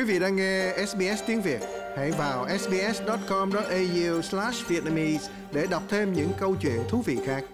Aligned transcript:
Quý 0.00 0.06
vị 0.06 0.18
đang 0.18 0.36
nghe 0.36 0.72
SBS 0.86 1.22
tiếng 1.26 1.42
Việt, 1.42 1.60
hãy 1.96 2.10
vào 2.10 2.46
sbs.com.au/vietnamese 2.58 5.30
để 5.52 5.66
đọc 5.70 5.82
thêm 5.88 6.12
những 6.12 6.28
câu 6.38 6.56
chuyện 6.62 6.78
thú 6.88 7.02
vị 7.02 7.18
khác. 7.26 7.44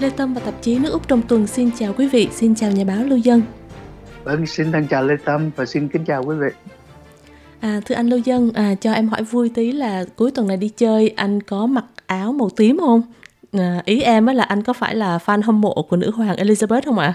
Lê 0.00 0.10
Tâm 0.16 0.34
và 0.34 0.40
tạp 0.40 0.62
chí 0.62 0.78
nước 0.78 0.90
Úc 0.90 1.08
trong 1.08 1.22
tuần 1.22 1.46
xin 1.46 1.70
chào 1.78 1.94
quý 1.98 2.08
vị, 2.08 2.28
xin 2.32 2.54
chào 2.54 2.70
nhà 2.70 2.84
báo 2.84 3.04
Lưu 3.04 3.18
Dân. 3.18 3.42
Vâng, 4.24 4.46
xin 4.46 4.72
thân 4.72 4.86
chào 4.90 5.04
Lê 5.04 5.14
Tâm 5.24 5.50
và 5.56 5.66
xin 5.66 5.88
kính 5.88 6.04
chào 6.04 6.24
quý 6.24 6.36
vị. 6.40 6.48
À, 7.60 7.80
thưa 7.84 7.94
anh 7.94 8.08
Lưu 8.08 8.18
Dân, 8.18 8.50
à, 8.54 8.74
cho 8.80 8.92
em 8.92 9.08
hỏi 9.08 9.22
vui 9.22 9.50
tí 9.54 9.72
là 9.72 10.04
cuối 10.16 10.30
tuần 10.30 10.48
này 10.48 10.56
đi 10.56 10.68
chơi 10.68 11.08
anh 11.08 11.42
có 11.42 11.66
mặc 11.66 11.84
áo 12.06 12.32
màu 12.32 12.50
tím 12.50 12.78
không? 12.78 13.02
À, 13.58 13.82
ý 13.84 14.00
em 14.02 14.26
á 14.26 14.32
là 14.32 14.44
anh 14.44 14.62
có 14.62 14.72
phải 14.72 14.94
là 14.94 15.18
fan 15.26 15.42
hâm 15.42 15.60
mộ 15.60 15.86
của 15.88 15.96
nữ 15.96 16.10
hoàng 16.10 16.36
Elizabeth 16.36 16.80
không 16.84 16.98
ạ? 16.98 17.14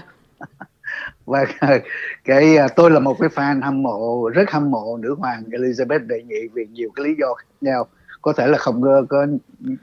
và 1.26 1.44
vâng, 1.44 1.48
ờ, 1.60 1.78
cái 2.24 2.56
ờ, 2.56 2.68
tôi 2.76 2.90
là 2.90 3.00
một 3.00 3.16
cái 3.20 3.28
fan 3.28 3.62
hâm 3.62 3.82
mộ 3.82 4.28
rất 4.34 4.50
hâm 4.50 4.70
mộ 4.70 4.96
nữ 4.96 5.14
hoàng 5.18 5.42
Elizabeth 5.50 6.06
đệ 6.06 6.22
nhị 6.22 6.48
vì 6.54 6.66
nhiều 6.66 6.90
cái 6.96 7.06
lý 7.06 7.14
do 7.20 7.34
khác 7.34 7.46
nhau. 7.60 7.86
Có 8.22 8.32
thể 8.32 8.46
là 8.46 8.58
không 8.58 8.82
có, 8.82 9.02
có 9.08 9.26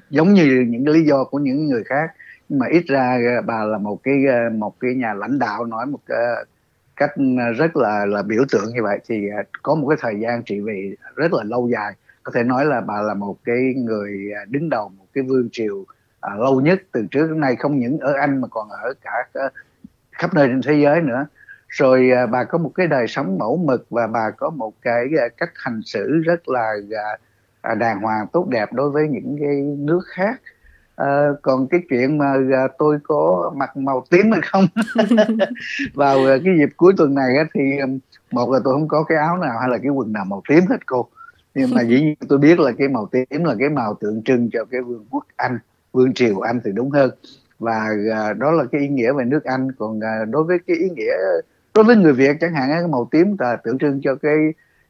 giống 0.09 0.33
như 0.33 0.65
những 0.69 0.85
cái 0.85 0.93
lý 0.93 1.03
do 1.05 1.23
của 1.23 1.39
những 1.39 1.67
người 1.67 1.83
khác 1.83 2.11
nhưng 2.49 2.59
mà 2.59 2.65
ít 2.71 2.83
ra 2.87 3.19
bà 3.45 3.63
là 3.63 3.77
một 3.77 4.03
cái 4.03 4.15
một 4.53 4.79
cái 4.79 4.95
nhà 4.95 5.13
lãnh 5.13 5.39
đạo 5.39 5.65
nói 5.65 5.85
một 5.85 5.99
cái 6.05 6.17
cách 6.95 7.11
rất 7.57 7.77
là 7.77 8.05
là 8.05 8.21
biểu 8.21 8.43
tượng 8.51 8.69
như 8.75 8.83
vậy. 8.83 8.99
Thì 9.07 9.27
có 9.63 9.75
một 9.75 9.87
cái 9.89 9.97
thời 10.01 10.19
gian 10.19 10.43
trị 10.43 10.59
vì 10.59 10.95
rất 11.15 11.33
là 11.33 11.43
lâu 11.43 11.69
dài. 11.69 11.93
Có 12.23 12.31
thể 12.35 12.43
nói 12.43 12.65
là 12.65 12.81
bà 12.81 13.01
là 13.01 13.13
một 13.13 13.37
cái 13.43 13.73
người 13.77 14.31
đứng 14.49 14.69
đầu 14.69 14.89
một 14.89 15.05
cái 15.13 15.23
vương 15.23 15.49
triều 15.51 15.85
à, 16.21 16.35
lâu 16.35 16.61
nhất 16.61 16.81
từ 16.91 17.05
trước 17.11 17.27
đến 17.27 17.39
nay 17.39 17.55
không 17.55 17.79
những 17.79 17.99
ở 17.99 18.13
Anh 18.13 18.41
mà 18.41 18.47
còn 18.47 18.69
ở 18.69 18.93
cả 19.01 19.41
khắp 20.11 20.33
nơi 20.33 20.47
trên 20.47 20.61
thế 20.61 20.73
giới 20.83 21.01
nữa. 21.01 21.25
Rồi 21.67 22.11
à, 22.15 22.25
bà 22.25 22.43
có 22.43 22.57
một 22.57 22.71
cái 22.75 22.87
đời 22.87 23.07
sống 23.07 23.37
mẫu 23.37 23.57
mực 23.57 23.85
và 23.89 24.07
bà 24.07 24.31
có 24.37 24.49
một 24.49 24.73
cái 24.81 25.05
à, 25.19 25.27
cách 25.37 25.51
hành 25.55 25.81
xử 25.85 26.21
rất 26.25 26.49
là 26.49 26.73
à, 26.91 27.17
à 27.61 27.75
đàng 27.75 28.01
hoàng 28.01 28.27
tốt 28.33 28.47
đẹp 28.49 28.73
đối 28.73 28.89
với 28.89 29.07
những 29.07 29.37
cái 29.39 29.55
nước 29.77 30.01
khác. 30.05 30.41
À, 30.95 31.27
còn 31.41 31.67
cái 31.67 31.81
chuyện 31.89 32.17
mà 32.17 32.33
à, 32.53 32.67
tôi 32.77 32.99
có 33.03 33.51
mặc 33.55 33.77
màu 33.77 34.05
tím 34.09 34.31
hay 34.31 34.41
không? 34.43 34.65
Vào 35.93 36.25
à, 36.25 36.35
cái 36.45 36.55
dịp 36.59 36.69
cuối 36.77 36.93
tuần 36.97 37.15
này 37.15 37.37
á, 37.37 37.43
thì 37.53 37.61
à, 37.79 37.87
một 38.31 38.51
là 38.51 38.59
tôi 38.63 38.73
không 38.73 38.87
có 38.87 39.03
cái 39.03 39.17
áo 39.17 39.37
nào 39.37 39.59
hay 39.59 39.69
là 39.69 39.77
cái 39.77 39.89
quần 39.89 40.13
nào 40.13 40.25
màu 40.25 40.41
tím 40.49 40.63
hết 40.69 40.85
cô. 40.85 41.09
Nhưng 41.55 41.69
mà 41.75 41.81
dĩ 41.81 42.01
nhiên 42.01 42.15
tôi 42.29 42.39
biết 42.39 42.59
là 42.59 42.71
cái 42.77 42.87
màu 42.87 43.09
tím 43.11 43.43
là 43.43 43.55
cái 43.59 43.69
màu 43.69 43.93
tượng 43.93 44.23
trưng 44.23 44.49
cho 44.53 44.65
cái 44.71 44.81
vương 44.81 45.05
quốc 45.09 45.25
anh 45.35 45.59
vương 45.93 46.13
triều 46.13 46.39
Anh 46.39 46.61
thì 46.65 46.71
đúng 46.73 46.91
hơn 46.91 47.11
và 47.59 47.89
à, 48.13 48.33
đó 48.33 48.51
là 48.51 48.63
cái 48.71 48.81
ý 48.81 48.87
nghĩa 48.87 49.13
về 49.13 49.25
nước 49.25 49.43
Anh 49.43 49.71
còn 49.71 49.99
à, 50.03 50.25
đối 50.29 50.43
với 50.43 50.57
cái 50.67 50.77
ý 50.77 50.89
nghĩa 50.89 51.13
đối 51.75 51.85
với 51.85 51.95
người 51.95 52.13
Việt 52.13 52.37
chẳng 52.41 52.53
hạn 52.53 52.69
cái 52.69 52.87
màu 52.87 53.07
tím 53.11 53.35
là 53.39 53.55
tượng 53.55 53.77
trưng 53.77 54.01
cho 54.03 54.15
cái 54.15 54.35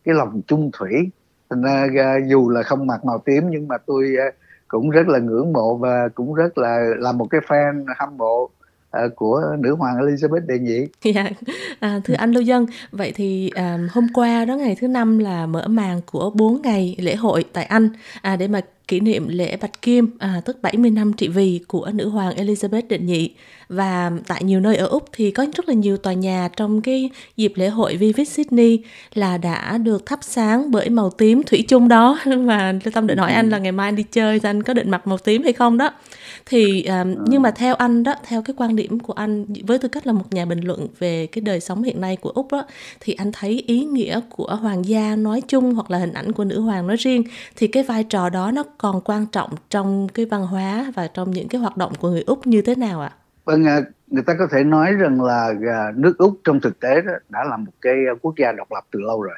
cái 0.04 0.16
lòng 0.16 0.42
trung 0.48 0.70
thủy 0.74 0.92
thành 1.50 1.62
ra 1.62 1.88
à, 1.98 2.18
dù 2.28 2.50
là 2.50 2.64
không 2.64 2.88
mặc 2.88 3.06
màu 3.06 3.20
tím 3.26 3.50
nhưng 3.50 3.68
mà 3.68 3.78
tôi 3.78 4.16
cũng 4.68 4.90
rất 4.90 5.08
là 5.08 5.20
ngưỡng 5.20 5.54
mộ 5.54 5.76
và 5.76 6.10
cũng 6.16 6.34
rất 6.34 6.58
là 6.58 6.80
là 6.98 7.12
một 7.12 7.28
cái 7.30 7.42
fan 7.48 7.86
hâm 7.98 8.18
mộ 8.18 8.50
của 9.16 9.42
nữ 9.60 9.76
hoàng 9.76 9.96
Elizabeth 9.98 10.46
đệ 10.48 10.60
nhị. 10.60 10.88
Dạ. 11.04 11.30
À, 11.80 12.00
thưa 12.04 12.14
anh 12.14 12.32
Lưu 12.32 12.44
Dân, 12.44 12.66
vậy 12.92 13.12
thì 13.16 13.52
à, 13.56 13.78
hôm 13.92 14.08
qua 14.14 14.46
đó 14.46 14.56
ngày 14.56 14.78
thứ 14.80 14.88
năm 14.88 15.20
là 15.20 15.46
mở 15.46 15.68
màn 15.68 16.02
của 16.12 16.32
4 16.36 16.62
ngày 16.62 16.96
lễ 17.00 17.16
hội 17.16 17.46
tại 17.54 17.66
Anh 17.66 17.90
à, 18.22 18.36
để 18.36 18.48
mà 18.48 18.62
kỷ 18.90 19.00
niệm 19.00 19.28
lễ 19.28 19.58
Bạch 19.62 19.82
Kim, 19.82 20.18
à, 20.20 20.42
tức 20.46 20.62
70 20.62 20.92
năm 20.92 21.14
trị 21.14 21.28
vì 21.28 21.60
của 21.68 21.90
nữ 21.94 22.10
hoàng 22.10 22.36
Elizabeth 22.36 22.82
đệ 22.90 23.00
nhị. 23.00 23.34
Và 23.70 24.12
tại 24.28 24.44
nhiều 24.44 24.60
nơi 24.60 24.76
ở 24.76 24.88
Úc 24.88 25.06
thì 25.14 25.32
có 25.32 25.46
rất 25.56 25.70
là 25.70 25.74
nhiều 25.74 25.98
tòa 25.98 26.14
nhà 26.14 26.50
trong 26.56 26.82
cái 26.82 27.10
dịp 27.38 27.54
lễ 27.56 27.70
hội 27.70 27.98
Vivid 27.98 28.30
Sydney 28.30 28.84
là 29.14 29.38
đã 29.38 29.78
được 29.78 30.06
thắp 30.06 30.20
sáng 30.22 30.72
bởi 30.72 30.90
màu 30.90 31.10
tím 31.10 31.44
thủy 31.44 31.66
chung 31.68 31.88
đó. 31.88 32.20
Và 32.46 32.74
Tâm 32.94 33.08
định 33.08 33.18
hỏi 33.18 33.32
anh 33.34 33.50
là 33.50 33.58
ngày 33.58 33.72
mai 33.72 33.88
anh 33.88 33.96
đi 33.96 34.04
chơi 34.04 34.40
thì 34.40 34.50
anh 34.50 34.64
có 34.64 34.74
định 34.74 34.92
mặc 34.92 35.08
màu 35.08 35.18
tím 35.18 35.44
hay 35.44 35.54
không 35.54 35.78
đó. 35.78 35.92
Thì 36.46 36.84
à, 36.84 37.06
nhưng 37.28 37.42
mà 37.42 37.52
theo 37.52 37.76
anh 37.76 38.04
đó, 38.04 38.16
theo 38.28 38.42
cái 38.42 38.54
quan 38.58 38.76
điểm 38.76 39.00
của 39.00 39.14
anh 39.14 39.46
với 39.68 39.80
tư 39.80 39.88
cách 39.88 40.08
là 40.08 40.14
một 40.14 40.34
nhà 40.34 40.46
bình 40.46 40.60
luận 40.60 40.88
về 41.00 41.28
cái 41.28 41.42
đời 41.42 41.60
sống 41.60 41.84
hiện 41.84 42.02
nay 42.02 42.16
của 42.16 42.30
Úc 42.30 42.52
đó, 42.52 42.66
thì 43.00 43.14
anh 43.14 43.32
thấy 43.32 43.64
ý 43.68 43.86
nghĩa 43.86 44.20
của 44.30 44.58
hoàng 44.62 44.86
gia 44.86 45.16
nói 45.16 45.42
chung 45.48 45.74
hoặc 45.74 45.92
là 45.92 45.98
hình 45.98 46.14
ảnh 46.14 46.32
của 46.32 46.44
nữ 46.44 46.62
hoàng 46.62 46.88
nói 46.88 46.98
riêng 46.98 47.24
thì 47.56 47.68
cái 47.68 47.84
vai 47.84 48.04
trò 48.04 48.30
đó 48.30 48.52
nó 48.52 48.64
còn 48.82 49.02
quan 49.06 49.26
trọng 49.32 49.50
trong 49.70 50.08
cái 50.14 50.26
văn 50.26 50.46
hóa 50.46 50.92
và 50.96 51.08
trong 51.08 51.32
những 51.32 51.48
cái 51.48 51.62
hoạt 51.62 51.78
động 51.78 51.94
của 52.00 52.10
người 52.10 52.24
Úc 52.28 52.48
như 52.48 52.62
thế 52.62 52.76
nào 52.76 53.02
ạ? 53.02 53.12
Vâng, 53.46 53.66
à, 53.66 53.82
người 54.08 54.24
ta 54.24 54.36
có 54.40 54.48
thể 54.52 54.64
nói 54.64 54.94
rằng 54.94 55.22
là 55.22 55.54
à, 55.72 55.92
nước 55.96 56.18
Úc 56.18 56.40
trong 56.44 56.60
thực 56.60 56.80
tế 56.80 57.02
đó 57.02 57.14
đã 57.30 57.44
là 57.44 57.58
một 57.58 57.72
cái 57.82 57.94
à, 57.94 58.14
quốc 58.22 58.34
gia 58.38 58.52
độc 58.52 58.72
lập 58.72 58.86
từ 58.92 59.00
lâu 59.00 59.22
rồi. 59.22 59.36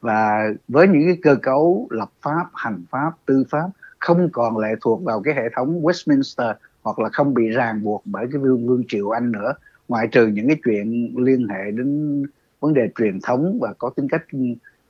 Và 0.00 0.48
với 0.68 0.88
những 0.88 1.02
cái 1.06 1.18
cơ 1.22 1.36
cấu 1.42 1.86
lập 1.90 2.10
pháp, 2.22 2.46
hành 2.54 2.84
pháp, 2.90 3.12
tư 3.26 3.44
pháp 3.50 3.68
không 3.98 4.28
còn 4.32 4.58
lệ 4.58 4.68
thuộc 4.80 5.04
vào 5.04 5.22
cái 5.22 5.34
hệ 5.34 5.42
thống 5.56 5.82
Westminster 5.82 6.54
hoặc 6.82 6.98
là 6.98 7.08
không 7.08 7.34
bị 7.34 7.48
ràng 7.48 7.82
buộc 7.82 8.02
bởi 8.04 8.26
cái 8.32 8.40
vương 8.42 8.66
vương 8.66 8.82
triều 8.88 9.10
Anh 9.10 9.32
nữa, 9.32 9.52
ngoại 9.88 10.06
trừ 10.06 10.26
những 10.26 10.46
cái 10.46 10.56
chuyện 10.64 11.14
liên 11.16 11.48
hệ 11.48 11.70
đến 11.70 12.22
vấn 12.60 12.74
đề 12.74 12.88
truyền 12.98 13.18
thống 13.22 13.58
và 13.60 13.72
có 13.78 13.90
tính 13.90 14.08
cách 14.08 14.22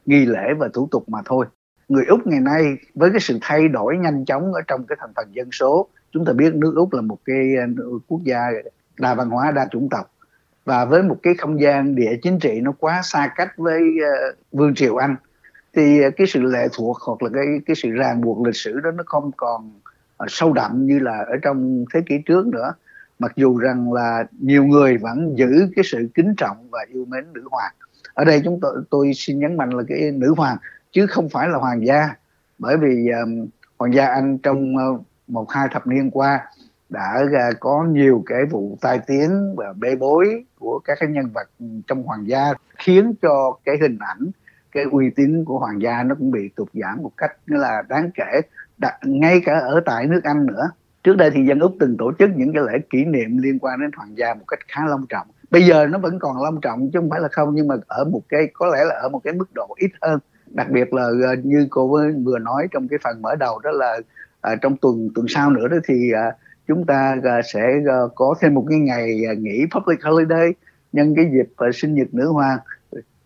nghi 0.06 0.26
lễ 0.26 0.54
và 0.58 0.68
thủ 0.74 0.88
tục 0.90 1.08
mà 1.08 1.18
thôi 1.24 1.46
người 1.90 2.04
úc 2.04 2.26
ngày 2.26 2.40
nay 2.40 2.76
với 2.94 3.10
cái 3.10 3.20
sự 3.20 3.38
thay 3.40 3.68
đổi 3.68 3.96
nhanh 3.96 4.24
chóng 4.24 4.52
ở 4.52 4.60
trong 4.66 4.86
cái 4.86 4.96
thành 5.00 5.12
phần 5.16 5.28
dân 5.32 5.50
số 5.52 5.88
chúng 6.12 6.24
ta 6.24 6.32
biết 6.32 6.54
nước 6.54 6.72
úc 6.76 6.94
là 6.94 7.00
một 7.00 7.18
cái 7.24 7.56
ờ, 7.56 7.84
quốc 8.08 8.20
gia 8.24 8.40
đa 8.98 9.14
văn 9.14 9.30
hóa 9.30 9.50
đa 9.50 9.68
chủng 9.70 9.88
tộc. 9.90 10.14
Và 10.64 10.84
với 10.84 11.02
một 11.02 11.16
cái 11.22 11.34
không 11.34 11.60
gian 11.60 11.94
địa 11.94 12.16
chính 12.22 12.38
trị 12.38 12.60
nó 12.60 12.72
quá 12.72 13.00
xa 13.04 13.32
cách 13.36 13.52
với 13.56 13.82
uh, 13.82 14.36
vương 14.52 14.74
triều 14.74 14.96
anh 14.96 15.16
thì 15.74 16.02
ờ, 16.02 16.10
cái 16.16 16.26
sự 16.26 16.42
lệ 16.42 16.68
thuộc 16.72 16.96
hoặc 17.00 17.22
là 17.22 17.30
cái 17.34 17.46
cái 17.66 17.76
sự 17.76 17.90
ràng 17.90 18.20
buộc 18.20 18.46
lịch 18.46 18.56
sử 18.56 18.80
đó 18.80 18.90
nó 18.90 19.02
không 19.06 19.30
còn 19.36 19.72
uh, 20.22 20.28
sâu 20.28 20.52
đậm 20.52 20.86
như 20.86 20.98
là 20.98 21.18
ở 21.18 21.36
trong 21.42 21.84
thế 21.94 22.00
kỷ 22.06 22.18
trước 22.26 22.46
nữa. 22.46 22.72
Mặc 23.18 23.32
dù 23.36 23.58
rằng 23.58 23.92
là 23.92 24.24
nhiều 24.40 24.64
người 24.64 24.96
vẫn 24.96 25.38
giữ 25.38 25.68
cái 25.76 25.84
sự 25.84 26.08
kính 26.14 26.34
trọng 26.36 26.56
và 26.70 26.86
yêu 26.92 27.04
mến 27.04 27.32
nữ 27.32 27.44
hoàng. 27.50 27.72
Ở 28.14 28.24
đây 28.24 28.40
chúng 28.44 28.58
tôi 28.62 28.76
tôi 28.90 29.12
xin 29.14 29.38
nhấn 29.38 29.56
mạnh 29.56 29.70
là 29.70 29.82
cái 29.88 30.10
nữ 30.10 30.34
hoàng 30.36 30.56
chứ 30.92 31.06
không 31.06 31.28
phải 31.28 31.48
là 31.48 31.58
hoàng 31.58 31.86
gia. 31.86 32.08
Bởi 32.58 32.76
vì 32.76 33.08
um, 33.22 33.46
hoàng 33.78 33.94
gia 33.94 34.06
anh 34.06 34.38
trong 34.38 34.74
uh, 34.76 35.02
một 35.28 35.50
hai 35.50 35.68
thập 35.72 35.86
niên 35.86 36.10
qua 36.10 36.40
đã 36.88 37.24
uh, 37.24 37.56
có 37.60 37.84
nhiều 37.88 38.22
cái 38.26 38.44
vụ 38.50 38.78
tai 38.80 39.00
tiếng 39.06 39.54
và 39.56 39.72
bê 39.72 39.96
bối 39.96 40.44
của 40.58 40.78
các 40.84 40.98
cái 41.00 41.08
nhân 41.08 41.30
vật 41.34 41.48
trong 41.86 42.02
hoàng 42.02 42.28
gia 42.28 42.52
khiến 42.78 43.14
cho 43.22 43.58
cái 43.64 43.76
hình 43.80 43.98
ảnh 44.00 44.30
cái 44.72 44.84
uy 44.90 45.10
tín 45.10 45.44
của 45.44 45.58
hoàng 45.58 45.82
gia 45.82 46.02
nó 46.02 46.14
cũng 46.14 46.30
bị 46.30 46.48
tụt 46.56 46.68
giảm 46.72 47.02
một 47.02 47.12
cách 47.16 47.36
là 47.46 47.82
đáng 47.88 48.10
kể 48.14 48.40
Đã, 48.78 48.98
ngay 49.02 49.40
cả 49.44 49.58
ở 49.58 49.80
tại 49.86 50.06
nước 50.06 50.20
Anh 50.24 50.46
nữa. 50.46 50.70
Trước 51.04 51.16
đây 51.16 51.30
thì 51.30 51.46
dân 51.46 51.60
Úc 51.60 51.76
từng 51.80 51.96
tổ 51.96 52.12
chức 52.18 52.30
những 52.36 52.52
cái 52.52 52.62
lễ 52.62 52.78
kỷ 52.90 53.04
niệm 53.04 53.38
liên 53.38 53.58
quan 53.58 53.80
đến 53.80 53.90
hoàng 53.96 54.18
gia 54.18 54.34
một 54.34 54.44
cách 54.48 54.58
khá 54.68 54.86
long 54.86 55.06
trọng. 55.08 55.26
Bây 55.50 55.66
giờ 55.66 55.86
nó 55.86 55.98
vẫn 55.98 56.18
còn 56.18 56.42
long 56.42 56.60
trọng 56.60 56.90
chứ 56.92 56.98
không 56.98 57.10
phải 57.10 57.20
là 57.20 57.28
không 57.28 57.54
nhưng 57.54 57.68
mà 57.68 57.74
ở 57.86 58.04
một 58.04 58.22
cái 58.28 58.48
có 58.54 58.66
lẽ 58.66 58.84
là 58.84 58.94
ở 58.94 59.08
một 59.08 59.20
cái 59.24 59.32
mức 59.32 59.54
độ 59.54 59.74
ít 59.78 59.90
hơn 60.00 60.20
đặc 60.50 60.70
biệt 60.70 60.92
là 60.94 61.02
ờ, 61.02 61.34
như 61.42 61.66
cô 61.70 61.98
vừa 62.24 62.38
nói 62.38 62.68
trong 62.70 62.88
cái 62.88 62.98
phần 63.02 63.22
mở 63.22 63.34
đầu 63.34 63.58
đó 63.58 63.70
là 63.70 63.98
à, 64.40 64.56
trong 64.62 64.76
tuần 64.76 65.08
tuần 65.14 65.26
sau 65.28 65.50
nữa 65.50 65.68
đó 65.68 65.76
thì 65.88 66.12
à, 66.12 66.32
chúng 66.68 66.86
ta 66.86 67.16
à, 67.24 67.40
sẽ 67.52 67.60
à, 67.86 67.98
có 68.14 68.34
thêm 68.40 68.54
một 68.54 68.66
cái 68.68 68.78
ngày 68.78 69.20
à, 69.28 69.32
nghỉ 69.38 69.66
public 69.74 70.02
holiday 70.02 70.52
nhân 70.92 71.14
cái 71.16 71.30
dịp 71.32 71.52
à, 71.56 71.68
sinh 71.74 71.94
nhật 71.94 72.14
nữ 72.14 72.28
hoàng. 72.28 72.58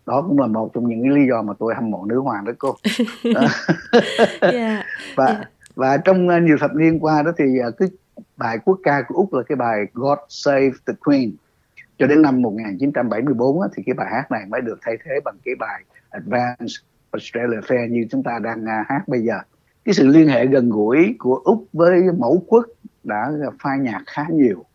Đó 0.05 0.21
cũng 0.27 0.39
là 0.39 0.47
một 0.47 0.71
trong 0.73 0.89
những 0.89 1.03
cái 1.03 1.11
lý 1.11 1.27
do 1.27 1.41
mà 1.41 1.53
tôi 1.59 1.75
hâm 1.75 1.91
mộ 1.91 2.05
nữ 2.05 2.19
hoàng 2.19 2.45
đó 2.45 2.51
cô. 2.57 2.75
Yeah, 3.23 3.51
và 5.15 5.25
yeah. 5.25 5.49
và 5.75 5.97
trong 5.97 6.45
nhiều 6.45 6.57
thập 6.59 6.75
niên 6.75 6.99
qua 6.99 7.21
đó 7.21 7.31
thì 7.37 7.45
cái 7.77 7.89
bài 8.37 8.57
quốc 8.65 8.79
ca 8.83 9.01
của 9.07 9.15
úc 9.15 9.33
là 9.33 9.43
cái 9.47 9.55
bài 9.55 9.85
God 9.93 10.17
Save 10.29 10.71
the 10.87 10.93
Queen. 11.05 11.31
Cho 11.97 12.07
đến 12.07 12.21
năm 12.21 12.41
1974 12.41 13.61
á, 13.61 13.67
thì 13.75 13.83
cái 13.85 13.93
bài 13.93 14.07
hát 14.11 14.31
này 14.31 14.45
mới 14.49 14.61
được 14.61 14.79
thay 14.81 14.97
thế 15.05 15.11
bằng 15.25 15.35
cái 15.45 15.55
bài 15.59 15.83
Advance 16.09 16.73
Australia 17.15 17.59
Fair 17.59 17.87
như 17.87 18.05
chúng 18.11 18.23
ta 18.23 18.39
đang 18.43 18.65
à, 18.65 18.85
hát 18.87 19.07
bây 19.07 19.21
giờ. 19.21 19.39
Cái 19.85 19.93
sự 19.93 20.07
liên 20.07 20.27
hệ 20.27 20.45
gần 20.45 20.69
gũi 20.69 21.15
của 21.19 21.35
úc 21.35 21.67
với 21.73 22.01
mẫu 22.17 22.43
quốc 22.47 22.65
đã 23.03 23.31
phai 23.59 23.79
nhạt 23.79 24.01
khá 24.07 24.25
nhiều. 24.31 24.65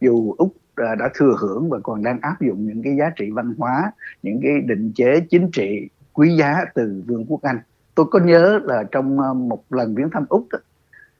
Dù 0.00 0.34
úc 0.38 0.54
à, 0.76 0.94
đã 0.94 1.08
thừa 1.14 1.36
hưởng 1.40 1.70
và 1.70 1.78
còn 1.82 2.02
đang 2.02 2.18
áp 2.20 2.40
dụng 2.40 2.66
những 2.66 2.82
cái 2.82 2.96
giá 2.96 3.10
trị 3.16 3.30
văn 3.30 3.54
hóa 3.58 3.92
những 4.22 4.40
cái 4.42 4.60
định 4.60 4.92
chế 4.94 5.20
chính 5.30 5.50
trị 5.50 5.88
quý 6.12 6.36
giá 6.36 6.64
từ 6.74 7.02
vương 7.06 7.24
quốc 7.28 7.42
anh. 7.42 7.58
Tôi 7.94 8.06
có 8.10 8.18
nhớ 8.18 8.60
là 8.64 8.84
trong 8.92 9.20
à, 9.20 9.32
một 9.32 9.64
lần 9.70 9.94
viếng 9.94 10.10
thăm 10.10 10.24
úc 10.28 10.46
đó, 10.50 10.58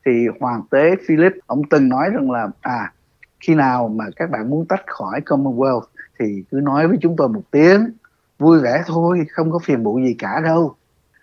thì 0.06 0.26
hoàng 0.40 0.62
tế 0.70 0.96
philip 1.06 1.32
ông 1.46 1.62
từng 1.70 1.88
nói 1.88 2.10
rằng 2.10 2.30
là 2.30 2.48
à 2.60 2.92
khi 3.40 3.54
nào 3.54 3.88
mà 3.88 4.04
các 4.16 4.30
bạn 4.30 4.50
muốn 4.50 4.66
tách 4.68 4.82
khỏi 4.86 5.20
commonwealth 5.26 5.82
thì 6.18 6.44
cứ 6.50 6.60
nói 6.62 6.88
với 6.88 6.98
chúng 7.00 7.16
tôi 7.16 7.28
một 7.28 7.42
tiếng 7.50 7.90
vui 8.42 8.60
vẻ 8.60 8.84
thôi 8.86 9.26
không 9.32 9.52
có 9.52 9.58
phiền 9.58 9.82
muộn 9.84 10.04
gì 10.06 10.14
cả 10.18 10.40
đâu 10.44 10.76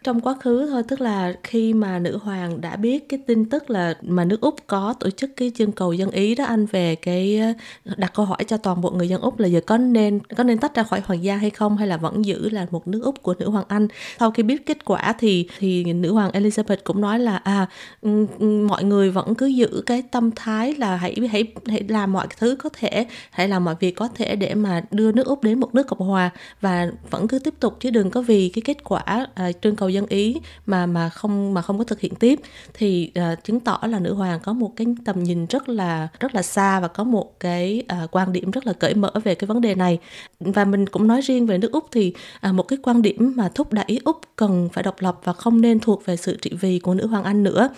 trong 0.04 0.22
quá 0.22 0.36
khứ 0.40 0.68
thôi 0.70 0.84
tức 0.88 1.02
là 1.02 1.34
khi 1.44 1.74
mà 1.74 2.00
nữ 2.00 2.18
hoàng 2.18 2.62
đã 2.62 2.76
biết 2.76 3.10
cái 3.10 3.20
tin 3.28 3.50
tức 3.50 3.70
là 3.70 3.94
mà 4.02 4.26
nước 4.26 4.42
úc 4.42 4.56
có 4.68 4.94
tổ 5.00 5.10
chức 5.10 5.32
cái 5.36 5.52
chương 5.56 5.72
cầu 5.72 5.94
dân 5.94 6.12
ý 6.12 6.36
đó 6.36 6.46
anh 6.46 6.66
về 6.66 6.96
cái 6.96 7.40
ờ, 7.86 7.94
đặt 7.98 8.12
câu 8.16 8.26
hỏi 8.26 8.44
cho 8.48 8.58
toàn 8.58 8.82
bộ 8.82 8.92
người 8.92 9.10
dân 9.10 9.22
úc 9.22 9.40
là 9.40 9.48
giờ 9.48 9.62
có 9.62 9.78
nên 9.78 10.20
có 10.38 10.44
nên 10.44 10.58
tách 10.58 10.76
ra 10.76 10.84
khỏi 10.84 11.02
hoàng 11.06 11.24
gia 11.24 11.36
hay 11.36 11.50
không 11.50 11.78
hay 11.78 11.88
là 11.88 11.98
vẫn 11.98 12.26
giữ 12.26 12.50
là 12.50 12.66
một 12.72 12.88
nước 12.88 13.02
úc 13.04 13.24
của 13.24 13.34
nữ 13.40 13.50
hoàng 13.50 13.66
anh? 13.68 13.88
Sau 14.20 14.32
khi 14.32 14.44
biết 14.44 14.66
kết 14.66 14.86
quả 14.86 15.14
thì 15.20 15.48
thì 15.60 15.94
nữ 15.94 16.14
hoàng 16.14 16.32
elizabeth 16.32 16.78
cũng 16.84 17.02
nói 17.02 17.20
là 17.20 17.38
à 17.38 17.68
ừ, 18.02 18.26
ừ, 18.40 18.46
mọi 18.46 18.84
người 18.84 19.12
vẫn 19.12 19.36
cứ 19.36 19.46
giữ 19.46 19.84
cái 19.86 20.02
tâm 20.02 20.32
thái 20.36 20.76
là 20.76 20.96
hãy 20.96 21.16
hãy 21.32 21.44
hãy 21.68 21.84
làm 21.88 22.14
mọi 22.14 22.28
thứ 22.40 22.56
có 22.60 22.70
thể 22.74 23.06
hãy 23.32 23.48
làm 23.48 23.66
mọi 23.66 23.76
việc 23.80 23.92
có 23.92 24.08
thể 24.16 24.36
để 24.36 24.54
mà 24.54 24.84
đưa 24.92 25.12
nước 25.12 25.28
úc 25.28 25.44
đến 25.44 25.60
một 25.60 25.76
nước 25.76 25.88
cộng 25.88 26.00
hòa 26.00 26.30
và 26.62 26.88
vẫn 27.10 27.28
cứ 27.28 27.40
tiếp 27.40 27.54
tục 27.60 27.78
chứ 27.80 27.90
đừng 27.90 28.12
có 28.12 28.22
vì 28.22 28.50
cái 28.50 28.62
kết 28.66 28.84
quả 28.84 29.00
ờ, 29.06 29.26
à, 29.36 29.52
trưng 29.52 29.76
cầu 29.76 29.89
dân 29.90 30.06
ý 30.06 30.38
mà 30.66 30.86
mà 30.86 31.10
không 31.10 31.54
mà 31.54 31.62
không 31.62 31.78
có 31.78 31.84
thực 31.84 32.00
hiện 32.00 32.16
tiếp 32.16 32.40
thì 32.74 33.12
uh, 33.20 33.44
chứng 33.44 33.60
tỏ 33.60 33.80
là 33.88 34.00
nữ 34.00 34.14
hoàng 34.14 34.40
có 34.44 34.54
một 34.54 34.72
cái 34.76 34.88
tầm 35.06 35.24
nhìn 35.24 35.46
rất 35.46 35.70
là 35.70 36.08
rất 36.20 36.36
là 36.36 36.42
xa 36.42 36.80
và 36.80 36.88
có 36.88 37.04
một 37.04 37.40
cái 37.40 37.84
uh, 38.04 38.12
quan 38.12 38.34
điểm 38.34 38.52
rất 38.52 38.68
là 38.68 38.74
cởi 38.74 38.94
mở 38.94 39.12
về 39.24 39.36
cái 39.36 39.46
vấn 39.48 39.62
đề 39.62 39.76
này. 39.76 40.00
Và 40.40 40.66
mình 40.66 40.86
cũng 40.88 41.08
nói 41.08 41.22
riêng 41.22 41.46
về 41.46 41.58
nước 41.58 41.72
úc 41.72 41.86
thì 41.92 42.14
uh, 42.50 42.54
một 42.54 42.64
cái 42.64 42.80
quan 42.84 43.02
điểm 43.02 43.34
mà 43.36 43.50
thúc 43.56 43.74
đẩy 43.74 44.00
úc 44.04 44.22
cần 44.36 44.70
phải 44.74 44.84
độc 44.84 44.96
lập 45.00 45.20
và 45.24 45.34
không 45.34 45.62
nên 45.62 45.80
thuộc 45.80 46.06
về 46.06 46.18
sự 46.18 46.38
trị 46.42 46.52
vì 46.62 46.80
của 46.80 46.94
nữ 46.94 47.08
hoàng 47.08 47.24
anh 47.24 47.44
nữa 47.44 47.70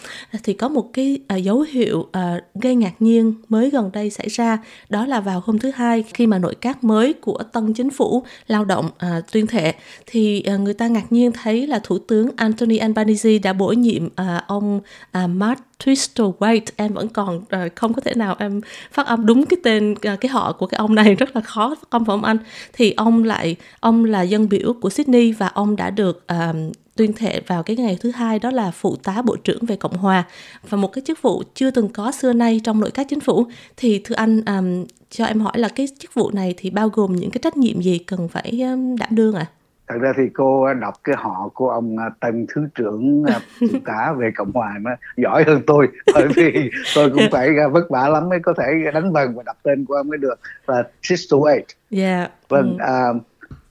thì 0.43 0.53
có 0.53 0.69
một 0.69 0.89
cái 0.93 1.19
uh, 1.33 1.43
dấu 1.43 1.61
hiệu 1.61 1.99
uh, 1.99 2.43
gây 2.55 2.75
ngạc 2.75 2.93
nhiên 2.99 3.33
mới 3.49 3.69
gần 3.69 3.89
đây 3.93 4.09
xảy 4.09 4.27
ra 4.29 4.57
đó 4.89 5.05
là 5.05 5.19
vào 5.19 5.43
hôm 5.45 5.59
thứ 5.59 5.71
hai 5.71 6.03
khi 6.13 6.27
mà 6.27 6.39
nội 6.39 6.55
các 6.61 6.83
mới 6.83 7.13
của 7.13 7.43
tân 7.53 7.73
chính 7.73 7.89
phủ 7.89 8.23
lao 8.47 8.65
động 8.65 8.85
uh, 8.85 9.31
tuyên 9.31 9.47
thệ 9.47 9.73
thì 10.05 10.43
uh, 10.55 10.59
người 10.59 10.73
ta 10.73 10.87
ngạc 10.87 11.11
nhiên 11.11 11.31
thấy 11.31 11.67
là 11.67 11.79
thủ 11.83 11.97
tướng 12.07 12.29
Anthony 12.35 12.77
Albanese 12.77 13.37
đã 13.37 13.53
bổ 13.53 13.71
nhiệm 13.71 14.09
à, 14.15 14.43
ông 14.47 14.81
à, 15.11 15.27
Matt 15.27 15.61
Twister 15.83 16.33
White. 16.39 16.61
Em 16.75 16.93
vẫn 16.93 17.09
còn 17.09 17.37
uh, 17.37 17.75
không 17.75 17.93
có 17.93 18.01
thể 18.01 18.13
nào 18.15 18.35
em 18.39 18.61
phát 18.91 19.07
âm 19.07 19.25
đúng 19.25 19.45
cái 19.45 19.57
tên 19.63 19.91
uh, 19.91 20.19
cái 20.19 20.29
họ 20.29 20.53
của 20.53 20.65
cái 20.65 20.77
ông 20.77 20.95
này 20.95 21.15
rất 21.19 21.35
là 21.35 21.41
khó 21.41 21.75
phát 21.75 21.89
âm 21.89 22.05
phải 22.05 22.13
không 22.13 22.23
anh? 22.23 22.37
Thì 22.73 22.91
ông 22.91 23.23
lại 23.23 23.55
ông 23.79 24.05
là 24.05 24.21
dân 24.21 24.49
biểu 24.49 24.73
của 24.81 24.89
Sydney 24.89 25.31
và 25.31 25.47
ông 25.47 25.75
đã 25.75 25.89
được 25.89 26.25
uh, 26.33 26.55
tuyên 26.95 27.13
thệ 27.13 27.39
vào 27.47 27.63
cái 27.63 27.75
ngày 27.75 27.97
thứ 28.01 28.11
hai 28.11 28.39
đó 28.39 28.51
là 28.51 28.71
phụ 28.71 28.95
tá 28.95 29.21
bộ 29.21 29.35
trưởng 29.35 29.65
về 29.65 29.75
cộng 29.75 29.97
hòa. 29.97 30.23
Và 30.69 30.77
một 30.77 30.87
cái 30.87 31.01
chức 31.05 31.21
vụ 31.21 31.43
chưa 31.55 31.71
từng 31.71 31.89
có 31.89 32.11
xưa 32.11 32.33
nay 32.33 32.61
trong 32.63 32.79
nội 32.79 32.91
các 32.91 33.07
chính 33.09 33.19
phủ. 33.19 33.45
Thì 33.77 34.01
thưa 34.03 34.15
anh 34.15 34.41
um, 34.45 34.85
cho 35.09 35.25
em 35.25 35.39
hỏi 35.39 35.59
là 35.59 35.67
cái 35.67 35.87
chức 35.99 36.13
vụ 36.13 36.31
này 36.31 36.53
thì 36.57 36.69
bao 36.69 36.89
gồm 36.89 37.15
những 37.15 37.31
cái 37.31 37.39
trách 37.43 37.57
nhiệm 37.57 37.81
gì 37.81 37.97
cần 37.97 38.27
phải 38.27 38.61
um, 38.61 38.95
đảm 38.95 39.09
đương 39.15 39.35
ạ? 39.35 39.45
à? 39.51 39.60
Thật 39.91 39.99
ra 40.01 40.13
thì 40.17 40.23
cô 40.33 40.73
đọc 40.73 40.93
cái 41.03 41.15
họ 41.19 41.49
của 41.53 41.69
ông 41.69 41.97
à, 41.97 42.09
tân 42.19 42.45
thứ 42.53 42.67
trưởng 42.75 43.23
phụ 43.59 43.77
tá 43.85 44.13
về 44.17 44.31
cộng 44.35 44.51
hòa 44.53 44.73
nó 44.81 44.91
giỏi 45.17 45.43
hơn 45.47 45.61
tôi 45.67 45.87
bởi 46.13 46.27
vì 46.35 46.71
tôi 46.95 47.09
cũng 47.09 47.23
phải 47.31 47.49
vất 47.71 47.89
vả 47.89 48.07
lắm 48.07 48.29
mới 48.29 48.39
có 48.39 48.53
thể 48.57 48.91
đánh 48.93 49.11
vần 49.11 49.35
và 49.35 49.43
đọc 49.43 49.57
tên 49.63 49.85
của 49.85 49.93
ông 49.93 50.07
mới 50.07 50.17
được 50.17 50.39
là 50.67 50.83
Sister 51.01 51.39
Wade 51.39 51.61
yeah. 51.91 52.31
vâng 52.49 52.77
ừ. 52.79 52.85
à, 52.85 53.07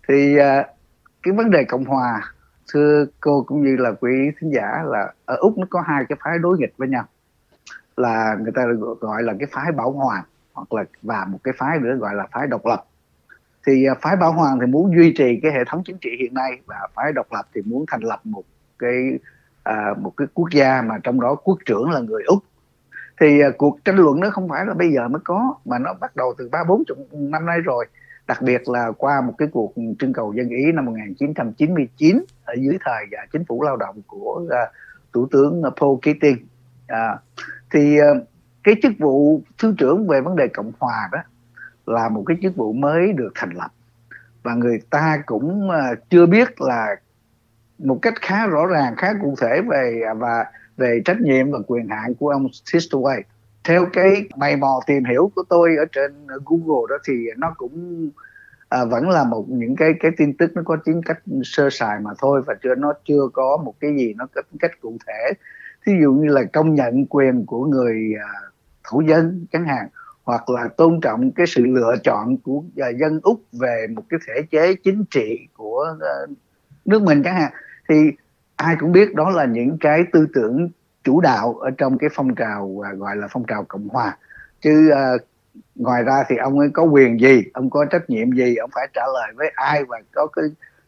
thì 0.09 0.37
à, 0.39 0.67
cái 1.23 1.35
vấn 1.35 1.51
đề 1.51 1.65
cộng 1.65 1.85
hòa 1.85 2.33
thưa 2.73 3.07
cô 3.21 3.45
cũng 3.47 3.65
như 3.65 3.77
là 3.77 3.93
quý 4.01 4.11
thính 4.41 4.53
giả 4.55 4.83
là 4.87 5.13
ở 5.25 5.37
úc 5.37 5.59
nó 5.59 5.67
có 5.71 5.81
hai 5.87 6.05
cái 6.09 6.19
phái 6.25 6.39
đối 6.39 6.59
nghịch 6.59 6.75
với 6.77 6.89
nhau 6.89 7.05
là 7.97 8.37
người 8.41 8.53
ta 8.55 8.63
gọi 9.01 9.23
là 9.23 9.35
cái 9.39 9.49
phái 9.53 9.73
bảo 9.73 9.91
hoàng 9.91 10.23
hoặc 10.53 10.73
là 10.73 10.85
và 11.03 11.27
một 11.29 11.39
cái 11.45 11.55
phái 11.59 11.79
nữa 11.79 11.95
gọi 11.95 12.15
là 12.15 12.27
phái 12.33 12.47
độc 12.47 12.67
lập 12.67 12.85
thì 13.67 13.85
à, 13.85 13.95
phái 14.03 14.17
bảo 14.17 14.33
hoàng 14.33 14.59
thì 14.61 14.67
muốn 14.67 14.97
duy 14.97 15.13
trì 15.13 15.41
cái 15.43 15.53
hệ 15.53 15.65
thống 15.67 15.83
chính 15.85 15.99
trị 15.99 16.11
hiện 16.21 16.35
nay 16.35 16.51
và 16.67 16.77
phái 16.95 17.13
độc 17.13 17.27
lập 17.33 17.47
thì 17.55 17.63
muốn 17.65 17.85
thành 17.89 18.03
lập 18.03 18.21
một 18.25 18.45
cái 18.79 19.19
à, 19.63 19.95
một 19.99 20.13
cái 20.17 20.29
quốc 20.35 20.49
gia 20.53 20.83
mà 20.83 20.99
trong 21.03 21.21
đó 21.21 21.35
quốc 21.35 21.59
trưởng 21.67 21.91
là 21.91 22.01
người 22.01 22.23
úc. 22.27 22.39
Thì 23.21 23.41
à, 23.41 23.49
cuộc 23.59 23.79
tranh 23.85 23.97
luận 23.97 24.21
nó 24.21 24.31
không 24.31 24.49
phải 24.49 24.65
là 24.67 24.75
bây 24.75 24.93
giờ 24.93 25.09
mới 25.09 25.21
có 25.25 25.55
mà 25.65 25.79
nó 25.79 25.95
bắt 26.01 26.17
đầu 26.17 26.35
từ 26.39 26.49
ba 26.53 26.59
bốn 26.69 26.83
chục 26.87 26.99
năm 27.13 27.47
nay 27.47 27.61
rồi. 27.61 27.87
Đặc 28.27 28.43
biệt 28.43 28.69
là 28.69 28.93
qua 28.99 29.21
một 29.21 29.35
cái 29.39 29.49
cuộc 29.53 29.75
trưng 29.99 30.13
cầu 30.13 30.33
dân 30.33 30.49
ý 30.49 30.73
năm 30.73 30.85
1999 30.85 32.25
ở 32.45 32.55
dưới 32.61 32.79
thời 32.85 33.05
à, 33.19 33.27
chính 33.33 33.45
phủ 33.45 33.63
lao 33.63 33.77
động 33.77 34.03
của 34.07 34.43
à, 34.51 34.67
thủ 35.13 35.29
tướng 35.31 35.63
Paul 35.81 35.99
Keating. 36.03 36.47
À, 36.87 37.19
thì 37.71 37.99
à, 37.99 38.09
cái 38.65 38.75
chức 38.83 38.93
vụ 38.99 39.43
thứ 39.59 39.75
trưởng 39.79 40.07
về 40.07 40.21
vấn 40.21 40.37
đề 40.37 40.49
cộng 40.49 40.73
hòa 40.79 41.09
đó 41.13 41.19
là 41.87 42.09
một 42.09 42.25
cái 42.27 42.37
chức 42.43 42.57
vụ 42.57 42.73
mới 42.73 43.13
được 43.13 43.33
thành 43.35 43.51
lập. 43.51 43.69
Và 44.43 44.55
người 44.55 44.81
ta 44.91 45.23
cũng 45.27 45.71
ờ, 45.71 45.95
chưa 46.11 46.27
biết 46.27 46.61
là 46.61 46.97
một 47.79 47.99
cách 48.03 48.15
khá 48.21 48.47
rõ 48.47 48.67
ràng 48.67 48.95
khá 48.97 49.13
cụ 49.23 49.35
thể 49.41 49.61
về 49.71 50.03
và 50.17 50.45
về 50.77 51.01
trách 51.05 51.21
nhiệm 51.21 51.51
và 51.51 51.59
quyền 51.67 51.89
hạn 51.89 52.15
của 52.15 52.29
ông 52.29 52.49
Sister 52.53 53.01
White. 53.01 53.23
Theo 53.65 53.87
cái 53.93 54.29
mày 54.37 54.57
mò 54.57 54.81
tìm 54.87 55.05
hiểu 55.05 55.31
của 55.35 55.43
tôi 55.49 55.77
ở 55.77 55.85
trên 55.93 56.27
Google 56.27 56.87
đó 56.89 56.97
thì 57.09 57.15
nó 57.37 57.55
cũng 57.57 58.11
à, 58.69 58.85
vẫn 58.85 59.09
là 59.09 59.25
một 59.25 59.45
những 59.49 59.77
cái 59.77 59.95
cái 60.01 60.11
tin 60.17 60.37
tức 60.37 60.51
nó 60.55 60.63
có 60.65 60.77
tính 60.85 61.01
cách 61.05 61.19
sơ 61.45 61.71
sài 61.71 62.01
mà 62.01 62.11
thôi 62.19 62.43
và 62.47 62.55
chưa 62.63 62.75
nó 62.75 62.93
chưa 63.05 63.29
có 63.33 63.57
một 63.65 63.75
cái 63.81 63.97
gì 63.97 64.15
nó 64.15 64.27
có 64.35 64.43
cách 64.61 64.81
cụ 64.81 64.97
thể. 65.07 65.33
Thí 65.87 65.93
dụ 66.03 66.13
như 66.13 66.29
là 66.29 66.43
công 66.53 66.75
nhận 66.75 67.07
quyền 67.07 67.47
của 67.47 67.65
người 67.65 68.13
ờ, 68.21 68.25
à, 68.25 68.51
thổ 68.85 69.01
dân 69.01 69.47
chẳng 69.53 69.65
hạn 69.65 69.89
hoặc 70.31 70.51
là 70.51 70.69
tôn 70.77 71.01
trọng 71.03 71.33
cái 71.33 71.47
sự 71.47 71.67
lựa 71.67 71.97
chọn 72.03 72.37
của 72.37 72.63
à, 72.77 72.89
dân 73.01 73.21
úc 73.23 73.43
về 73.53 73.87
một 73.97 74.03
cái 74.09 74.21
thể 74.27 74.43
chế 74.51 74.75
chính 74.75 75.05
trị 75.11 75.49
của 75.57 75.95
à, 76.01 76.15
nước 76.85 77.03
mình 77.03 77.23
chẳng 77.23 77.35
hạn 77.35 77.53
thì 77.89 78.11
ai 78.57 78.77
cũng 78.81 78.93
biết 78.93 79.15
đó 79.15 79.31
là 79.31 79.45
những 79.45 79.77
cái 79.81 80.05
tư 80.13 80.27
tưởng 80.35 80.69
chủ 81.05 81.21
đạo 81.21 81.55
ở 81.55 81.71
trong 81.71 81.99
cái 81.99 82.11
phong 82.13 82.35
trào 82.35 82.85
à, 82.85 82.93
gọi 82.93 83.17
là 83.17 83.29
phong 83.31 83.45
trào 83.45 83.65
cộng 83.65 83.89
hòa. 83.89 84.19
Chứ 84.61 84.91
uh, 84.93 85.21
ngoài 85.75 86.03
ra 86.03 86.25
thì 86.29 86.37
ông 86.37 86.59
ấy 86.59 86.69
có 86.73 86.83
quyền 86.83 87.21
gì 87.21 87.43
ông 87.53 87.71
có 87.71 87.85
trách 87.85 88.11
nhiệm 88.11 88.33
gì 88.33 88.57
ông 88.57 88.71
phải 88.75 88.89
trả 88.95 89.03
lời 89.15 89.33
với 89.37 89.53
ai 89.55 89.85
và 89.85 90.01
có 90.13 90.27
cái 90.27 90.45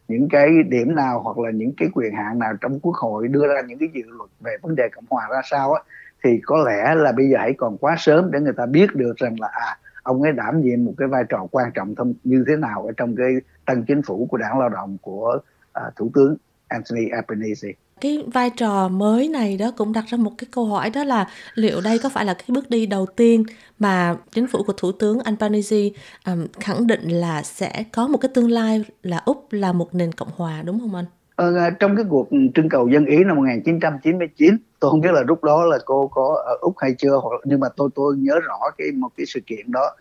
những 0.08 0.28
cái 0.28 0.48
điểm 0.68 0.94
nào 0.94 1.20
hoặc 1.20 1.38
là 1.38 1.50
những 1.50 1.72
cái 1.76 1.88
quyền 1.94 2.14
hạn 2.14 2.38
nào 2.38 2.52
trong 2.60 2.80
quốc 2.80 2.94
hội 2.94 3.28
đưa 3.28 3.46
ra 3.46 3.60
những 3.68 3.78
cái 3.78 3.88
dự 3.94 4.02
luật 4.06 4.30
về 4.40 4.56
vấn 4.62 4.74
đề 4.76 4.88
cộng 4.94 5.04
hòa 5.10 5.28
ra 5.30 5.40
sao 5.50 5.72
á 5.72 5.82
thì 6.24 6.40
có 6.46 6.64
lẽ 6.66 6.94
là 6.94 7.12
bây 7.12 7.28
giờ 7.28 7.38
hãy 7.38 7.52
còn 7.58 7.78
quá 7.78 7.96
sớm 7.98 8.30
để 8.30 8.40
người 8.40 8.52
ta 8.56 8.66
biết 8.66 8.94
được 8.94 9.16
rằng 9.16 9.40
là 9.40 9.48
à 9.52 9.78
ông 10.02 10.22
ấy 10.22 10.32
đảm 10.32 10.60
nhiệm 10.60 10.84
một 10.84 10.94
cái 10.98 11.08
vai 11.08 11.24
trò 11.28 11.46
quan 11.50 11.70
trọng 11.74 11.94
thông 11.94 12.14
như 12.24 12.44
thế 12.48 12.56
nào 12.56 12.86
ở 12.86 12.92
trong 12.96 13.16
cái 13.16 13.32
tân 13.66 13.84
chính 13.84 14.02
phủ 14.02 14.26
của 14.30 14.36
đảng 14.36 14.58
lao 14.58 14.69
động 14.69 14.96
của 15.02 15.38
uh, 15.86 15.96
thủ 15.96 16.10
tướng 16.14 16.36
Anthony 16.69 17.08
Albanese 17.08 17.69
cái 18.00 18.24
vai 18.32 18.50
trò 18.50 18.88
mới 18.88 19.28
này 19.28 19.56
đó 19.56 19.70
cũng 19.76 19.92
đặt 19.92 20.04
ra 20.08 20.19
một 20.19 20.32
cái 20.38 20.48
câu 20.50 20.66
hỏi 20.66 20.90
đó 20.90 21.04
là 21.04 21.28
liệu 21.54 21.80
đây 21.80 21.98
có 21.98 22.08
phải 22.08 22.25
là 22.25 22.34
cái 22.34 22.46
bước 22.48 22.70
đi 22.70 22.86
đầu 22.86 23.06
tiên 23.06 23.44
mà 23.78 24.16
chính 24.30 24.47
phủ 24.47 24.62
của 24.62 24.73
thủ 24.73 24.92
tướng 24.92 25.20
Albanese 25.20 25.88
um, 26.26 26.47
khẳng 26.61 26.87
định 26.87 27.08
là 27.08 27.42
sẽ 27.42 27.85
có 27.92 28.08
một 28.08 28.18
cái 28.18 28.30
tương 28.35 28.50
lai 28.50 28.85
là 29.02 29.18
úc 29.25 29.52
là 29.52 29.73
một 29.73 29.94
nền 29.94 30.12
cộng 30.12 30.30
hòa 30.37 30.62
đúng 30.62 30.80
không 30.80 30.94
anh? 30.94 31.04
Ờ, 31.36 31.70
trong 31.70 31.96
cái 31.96 32.04
cuộc 32.08 32.28
trưng 32.54 32.68
cầu 32.68 32.88
dân 32.88 33.06
ý 33.06 33.24
năm 33.24 33.36
1999 33.36 34.56
tôi 34.80 34.90
không 34.90 35.00
biết 35.00 35.12
là 35.12 35.22
lúc 35.22 35.44
đó 35.44 35.64
là 35.64 35.78
cô 35.84 36.08
có 36.08 36.42
ở 36.46 36.56
úc 36.60 36.74
hay 36.78 36.94
chưa 36.98 37.16
hoặc 37.22 37.40
nhưng 37.44 37.60
mà 37.60 37.68
tôi 37.76 37.88
tôi 37.94 38.16
nhớ 38.16 38.40
rõ 38.40 38.58
cái 38.78 38.88
một 38.92 39.08
cái 39.16 39.26
sự 39.26 39.40
kiện 39.46 39.72
đó. 39.72 39.96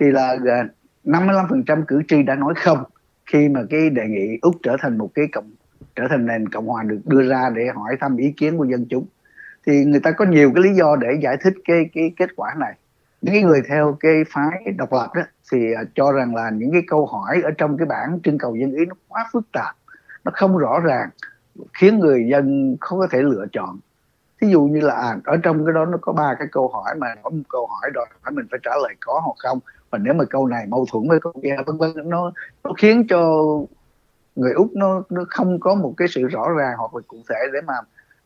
Thì 0.00 0.06
là 0.10 0.36
à, 0.46 0.68
55% 1.04 1.84
cử 1.88 2.02
tri 2.08 2.22
đã 2.22 2.34
nói 2.34 2.54
không 2.56 2.84
khi 3.26 3.48
mà 3.48 3.60
cái 3.70 3.90
đề 3.90 4.06
nghị 4.06 4.38
úc 4.42 4.54
trở 4.62 4.76
thành 4.80 4.98
một 4.98 5.10
cái 5.14 5.26
cộng 5.32 5.50
trở 5.96 6.04
thành 6.10 6.26
nền 6.26 6.48
cộng 6.48 6.66
hòa 6.66 6.82
được 6.82 7.00
đưa 7.04 7.28
ra 7.28 7.50
để 7.54 7.66
hỏi 7.74 7.96
thăm 8.00 8.16
ý 8.16 8.32
kiến 8.36 8.58
của 8.58 8.64
dân 8.64 8.86
chúng. 8.90 9.06
Thì 9.66 9.84
người 9.84 10.00
ta 10.00 10.10
có 10.10 10.24
nhiều 10.24 10.52
cái 10.54 10.64
lý 10.64 10.74
do 10.74 10.96
để 10.96 11.08
giải 11.22 11.36
thích 11.44 11.54
cái 11.64 11.90
cái 11.94 12.12
kết 12.16 12.30
quả 12.36 12.54
này. 12.58 12.74
Những 13.22 13.46
người 13.46 13.62
theo 13.68 13.96
cái 14.00 14.24
phái 14.28 14.72
độc 14.76 14.92
lập 14.92 15.08
đó 15.14 15.22
thì 15.52 15.72
à, 15.72 15.82
cho 15.94 16.12
rằng 16.12 16.34
là 16.34 16.50
những 16.50 16.72
cái 16.72 16.82
câu 16.86 17.06
hỏi 17.06 17.40
ở 17.44 17.50
trong 17.58 17.76
cái 17.78 17.86
bản 17.86 18.18
trưng 18.24 18.38
cầu 18.38 18.56
dân 18.56 18.72
ý 18.72 18.84
nó 18.86 18.94
quá 19.08 19.28
phức 19.32 19.44
tạp 19.52 19.76
nó 20.24 20.32
không 20.34 20.58
rõ 20.58 20.80
ràng 20.80 21.08
khiến 21.74 21.98
người 21.98 22.26
dân 22.30 22.76
không 22.80 22.98
có 22.98 23.06
thể 23.10 23.22
lựa 23.22 23.46
chọn. 23.52 23.78
Ví 24.40 24.50
dụ 24.50 24.62
như 24.62 24.80
là 24.80 24.94
à, 24.94 25.16
ở 25.24 25.36
trong 25.36 25.66
cái 25.66 25.74
đó 25.74 25.84
nó 25.84 25.98
có 26.00 26.12
ba 26.12 26.34
cái 26.38 26.48
câu 26.52 26.68
hỏi 26.68 26.94
mà 26.98 27.06
có 27.22 27.30
một 27.30 27.42
câu 27.48 27.66
hỏi 27.66 27.90
đòi 27.94 28.06
hỏi 28.22 28.32
mình 28.32 28.46
phải 28.50 28.60
trả 28.62 28.70
lời 28.82 28.94
có 29.00 29.20
hoặc 29.24 29.36
không. 29.38 29.58
Và 29.90 29.98
nếu 29.98 30.14
mà 30.14 30.24
câu 30.24 30.46
này 30.46 30.66
mâu 30.66 30.86
thuẫn 30.92 31.08
với 31.08 31.20
câu 31.20 31.32
kia 31.42 31.56
vân 31.66 31.76
vân 31.76 31.90
nó 32.10 32.32
nó 32.64 32.72
khiến 32.78 33.06
cho 33.08 33.44
người 34.36 34.52
úc 34.52 34.72
nó 34.74 35.02
nó 35.10 35.24
không 35.28 35.60
có 35.60 35.74
một 35.74 35.94
cái 35.96 36.08
sự 36.08 36.26
rõ 36.26 36.48
ràng 36.58 36.74
hoặc 36.78 36.94
là 36.94 37.00
cụ 37.06 37.16
thể 37.28 37.36
để 37.52 37.60
mà 37.60 37.74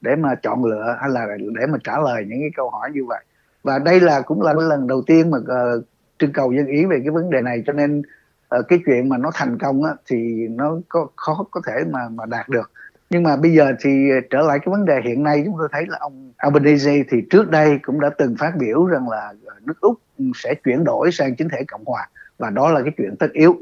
để 0.00 0.16
mà 0.16 0.34
chọn 0.34 0.64
lựa 0.64 0.96
hay 1.00 1.10
là 1.10 1.26
để 1.60 1.66
mà 1.66 1.78
trả 1.84 1.98
lời 1.98 2.24
những 2.28 2.40
cái 2.40 2.50
câu 2.56 2.70
hỏi 2.70 2.90
như 2.94 3.04
vậy. 3.04 3.24
Và 3.62 3.78
đây 3.78 4.00
là 4.00 4.20
cũng 4.20 4.42
là 4.42 4.52
lần 4.52 4.86
đầu 4.86 5.02
tiên 5.06 5.30
mà 5.30 5.38
uh, 5.38 5.84
trưng 6.18 6.32
cầu 6.32 6.52
dân 6.52 6.66
ý 6.66 6.84
về 6.84 6.96
cái 7.04 7.10
vấn 7.10 7.30
đề 7.30 7.40
này 7.42 7.62
cho 7.66 7.72
nên 7.72 8.02
Ờ, 8.48 8.62
cái 8.62 8.78
chuyện 8.86 9.08
mà 9.08 9.18
nó 9.18 9.30
thành 9.34 9.58
công 9.58 9.84
á, 9.84 9.90
thì 10.06 10.48
nó 10.50 10.78
có 10.88 11.08
khó 11.16 11.44
có 11.50 11.60
thể 11.66 11.84
mà 11.90 12.08
mà 12.08 12.26
đạt 12.26 12.48
được. 12.48 12.70
Nhưng 13.10 13.22
mà 13.22 13.36
bây 13.36 13.52
giờ 13.54 13.72
thì 13.80 14.08
trở 14.30 14.40
lại 14.40 14.58
cái 14.58 14.70
vấn 14.70 14.84
đề 14.84 15.00
hiện 15.04 15.22
nay 15.22 15.42
chúng 15.44 15.54
tôi 15.58 15.68
thấy 15.72 15.84
là 15.88 15.98
ông 16.00 16.32
Albanese 16.36 17.02
thì 17.10 17.22
trước 17.30 17.50
đây 17.50 17.78
cũng 17.82 18.00
đã 18.00 18.10
từng 18.18 18.36
phát 18.38 18.52
biểu 18.58 18.86
rằng 18.86 19.08
là 19.08 19.32
ờ, 19.46 19.54
nước 19.64 19.80
Úc 19.80 20.00
sẽ 20.34 20.54
chuyển 20.64 20.84
đổi 20.84 21.12
sang 21.12 21.36
chính 21.36 21.48
thể 21.48 21.64
cộng 21.68 21.84
hòa 21.84 22.08
và 22.38 22.50
đó 22.50 22.70
là 22.70 22.82
cái 22.82 22.92
chuyện 22.96 23.16
tất 23.16 23.32
yếu. 23.32 23.56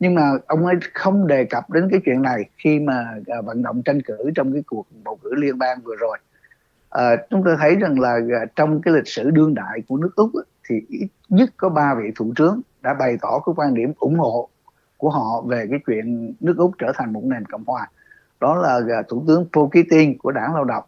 Nhưng 0.00 0.14
mà 0.14 0.32
ông 0.46 0.66
ấy 0.66 0.76
không 0.94 1.26
đề 1.26 1.44
cập 1.44 1.70
đến 1.70 1.88
cái 1.90 2.00
chuyện 2.04 2.22
này 2.22 2.50
khi 2.58 2.80
mà 2.80 3.06
ờ, 3.26 3.42
vận 3.42 3.62
động 3.62 3.82
tranh 3.84 4.02
cử 4.02 4.30
trong 4.34 4.52
cái 4.52 4.62
cuộc 4.66 4.86
bầu 5.04 5.18
cử 5.22 5.34
liên 5.34 5.58
bang 5.58 5.78
vừa 5.84 5.96
rồi. 6.00 6.18
À, 6.90 7.16
chúng 7.30 7.42
tôi 7.44 7.56
thấy 7.58 7.76
rằng 7.76 8.00
là 8.00 8.18
trong 8.56 8.82
cái 8.82 8.94
lịch 8.94 9.08
sử 9.08 9.30
đương 9.30 9.54
đại 9.54 9.82
của 9.88 9.96
nước 9.96 10.10
úc 10.16 10.30
thì 10.68 10.80
ít 10.88 11.08
nhất 11.28 11.50
có 11.56 11.68
ba 11.68 11.94
vị 11.94 12.10
thủ 12.16 12.32
tướng 12.36 12.60
đã 12.82 12.94
bày 12.94 13.18
tỏ 13.22 13.40
cái 13.46 13.52
quan 13.56 13.74
điểm 13.74 13.92
ủng 13.98 14.18
hộ 14.18 14.48
của 14.96 15.10
họ 15.10 15.42
về 15.46 15.66
cái 15.70 15.78
chuyện 15.86 16.34
nước 16.40 16.54
úc 16.56 16.72
trở 16.78 16.92
thành 16.94 17.12
một 17.12 17.24
nền 17.24 17.44
cộng 17.44 17.64
hòa. 17.66 17.90
Đó 18.40 18.54
là 18.56 18.80
à, 18.96 19.02
thủ 19.08 19.24
tướng 19.28 19.46
Paul 19.52 19.66
Keating 19.72 20.18
của 20.18 20.30
đảng 20.30 20.54
lao 20.54 20.64
động, 20.64 20.84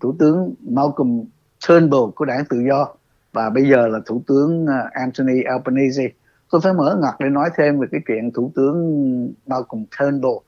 thủ 0.00 0.14
tướng 0.18 0.54
Malcolm 0.60 1.24
Turnbull 1.68 2.10
của 2.16 2.24
đảng 2.24 2.44
tự 2.44 2.60
do 2.68 2.88
và 3.32 3.50
bây 3.50 3.68
giờ 3.68 3.88
là 3.88 3.98
thủ 4.06 4.22
tướng 4.26 4.66
à, 4.66 4.90
Anthony 4.92 5.42
Albanese. 5.42 6.08
Tôi 6.50 6.60
phải 6.60 6.72
mở 6.72 6.96
ngoặt 7.00 7.14
để 7.18 7.28
nói 7.28 7.50
thêm 7.56 7.80
về 7.80 7.86
cái 7.90 8.00
chuyện 8.06 8.30
thủ 8.32 8.52
tướng 8.54 9.32
Malcolm 9.46 9.84
Turnbull. 9.98 10.38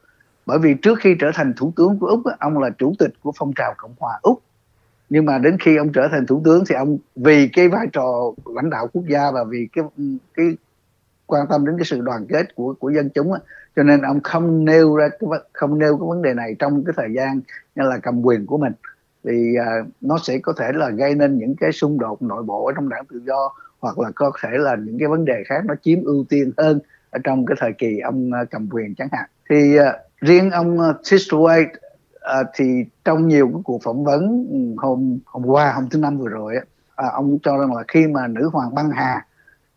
Bởi 0.46 0.58
vì 0.58 0.74
trước 0.74 0.98
khi 1.00 1.16
trở 1.20 1.30
thành 1.34 1.54
thủ 1.56 1.72
tướng 1.76 1.98
của 1.98 2.06
úc 2.06 2.20
ông 2.38 2.58
là 2.58 2.70
chủ 2.78 2.94
tịch 2.98 3.12
của 3.22 3.32
phong 3.36 3.52
trào 3.56 3.74
cộng 3.76 3.94
hòa 3.98 4.18
úc. 4.22 4.42
Nhưng 5.10 5.24
mà 5.24 5.38
đến 5.38 5.56
khi 5.60 5.76
ông 5.76 5.92
trở 5.92 6.08
thành 6.10 6.26
thủ 6.26 6.42
tướng 6.44 6.64
thì 6.68 6.74
ông 6.74 6.98
vì 7.16 7.48
cái 7.48 7.68
vai 7.68 7.86
trò 7.92 8.32
lãnh 8.46 8.70
đạo 8.70 8.88
quốc 8.92 9.04
gia 9.08 9.30
và 9.30 9.44
vì 9.44 9.68
cái 9.72 9.84
cái 10.34 10.46
quan 11.32 11.46
tâm 11.50 11.66
đến 11.66 11.76
cái 11.78 11.84
sự 11.84 12.00
đoàn 12.00 12.26
kết 12.26 12.54
của 12.54 12.74
của 12.80 12.90
dân 12.90 13.10
chúng 13.14 13.32
á, 13.32 13.40
cho 13.76 13.82
nên 13.82 14.02
ông 14.02 14.20
không 14.20 14.64
nêu 14.64 14.96
ra 14.96 15.08
cái 15.08 15.28
không 15.52 15.78
nêu 15.78 15.96
cái 15.96 16.06
vấn 16.08 16.22
đề 16.22 16.34
này 16.34 16.56
trong 16.58 16.84
cái 16.84 16.94
thời 16.96 17.08
gian 17.16 17.40
như 17.74 17.82
là 17.82 17.98
cầm 17.98 18.22
quyền 18.26 18.46
của 18.46 18.58
mình. 18.58 18.72
Thì 19.24 19.54
uh, 19.58 19.86
nó 20.00 20.18
sẽ 20.22 20.38
có 20.38 20.52
thể 20.58 20.72
là 20.72 20.90
gây 20.90 21.14
nên 21.14 21.38
những 21.38 21.54
cái 21.56 21.72
xung 21.72 21.98
đột 21.98 22.22
nội 22.22 22.42
bộ 22.42 22.66
ở 22.66 22.72
trong 22.76 22.88
đảng 22.88 23.04
tự 23.06 23.20
do 23.26 23.52
hoặc 23.80 23.98
là 23.98 24.10
có 24.14 24.32
thể 24.42 24.48
là 24.52 24.76
những 24.76 24.98
cái 24.98 25.08
vấn 25.08 25.24
đề 25.24 25.42
khác 25.46 25.64
nó 25.64 25.74
chiếm 25.82 26.04
ưu 26.04 26.24
tiên 26.28 26.52
hơn 26.56 26.80
ở 27.10 27.18
trong 27.24 27.46
cái 27.46 27.56
thời 27.60 27.72
kỳ 27.72 27.98
ông 27.98 28.30
uh, 28.42 28.50
cầm 28.50 28.68
quyền 28.72 28.94
chẳng 28.94 29.08
hạn. 29.12 29.28
Thì 29.50 29.78
uh, 29.78 29.84
riêng 30.20 30.50
ông 30.50 30.78
uh, 30.78 30.96
Tistoway 31.02 31.62
uh, 31.62 32.46
thì 32.54 32.84
trong 33.04 33.28
nhiều 33.28 33.50
cái 33.52 33.62
cuộc 33.64 33.82
phỏng 33.82 34.04
vấn 34.04 34.46
hôm 34.76 35.18
hôm 35.24 35.46
qua 35.46 35.72
hôm 35.72 35.88
thứ 35.88 35.98
năm 35.98 36.18
vừa 36.18 36.28
rồi 36.28 36.56
uh, 36.56 37.12
ông 37.12 37.38
cho 37.42 37.58
rằng 37.58 37.74
là 37.74 37.84
khi 37.88 38.06
mà 38.06 38.26
nữ 38.26 38.48
hoàng 38.52 38.74
băng 38.74 38.90
hà 38.90 39.26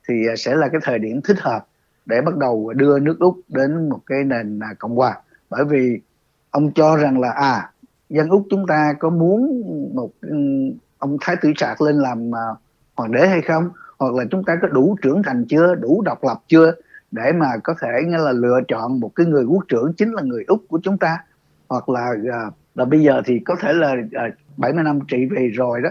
thì 0.08 0.28
à, 0.28 0.36
sẽ 0.38 0.56
là 0.56 0.68
cái 0.68 0.82
thời 0.84 1.00
điểm 1.00 1.22
thích 1.22 1.40
hợp 1.40 1.66
để 2.06 2.22
bắt 2.22 2.38
đầu 2.38 2.74
đưa 2.76 3.00
nước 3.00 3.20
úc 3.20 3.38
đến 3.48 3.90
một 3.90 4.00
cái 4.06 4.24
nền 4.24 4.60
à, 4.60 4.74
cộng 4.80 4.96
hòa. 4.96 5.18
Bởi 5.50 5.66
vì 5.66 6.00
ông 6.52 6.72
cho 6.72 6.96
rằng 6.96 7.20
là 7.20 7.30
à 7.30 7.70
dân 8.10 8.30
úc 8.30 8.44
chúng 8.50 8.68
ta 8.68 8.94
có 9.00 9.10
muốn 9.10 9.64
một 9.96 10.12
ừ, 10.22 10.38
ông 10.98 11.18
thái 11.22 11.36
tử 11.42 11.52
sạc 11.56 11.82
lên 11.82 11.96
làm 11.96 12.36
à, 12.36 12.46
hoàng 12.96 13.12
đế 13.12 13.28
hay 13.28 13.42
không? 13.42 13.70
Hoặc 14.00 14.14
là 14.14 14.24
chúng 14.32 14.44
ta 14.44 14.58
có 14.62 14.68
đủ 14.68 14.96
trưởng 15.02 15.24
thành 15.24 15.46
chưa, 15.50 15.76
đủ 15.76 16.02
độc 16.02 16.24
lập 16.24 16.38
chưa 16.48 16.74
để 17.12 17.32
mà 17.32 17.48
có 17.64 17.76
thể, 17.82 18.02
nghĩa 18.06 18.18
là 18.18 18.32
lựa 18.32 18.60
chọn 18.68 19.00
một 19.00 19.12
cái 19.16 19.26
người 19.26 19.44
quốc 19.44 19.64
trưởng 19.68 19.94
chính 19.94 20.12
là 20.12 20.22
người 20.22 20.44
úc 20.48 20.64
của 20.68 20.80
chúng 20.84 20.98
ta? 20.98 21.18
Hoặc 21.70 21.90
là 21.90 22.14
là 22.76 22.86
bây 22.86 23.02
giờ 23.02 23.22
thì 23.26 23.40
có 23.40 23.56
thể 23.60 23.74
là 23.74 23.96
70 24.58 24.84
năm 24.84 25.00
trị 25.08 25.26
vì 25.32 25.48
rồi 25.48 25.82
đó. 25.82 25.90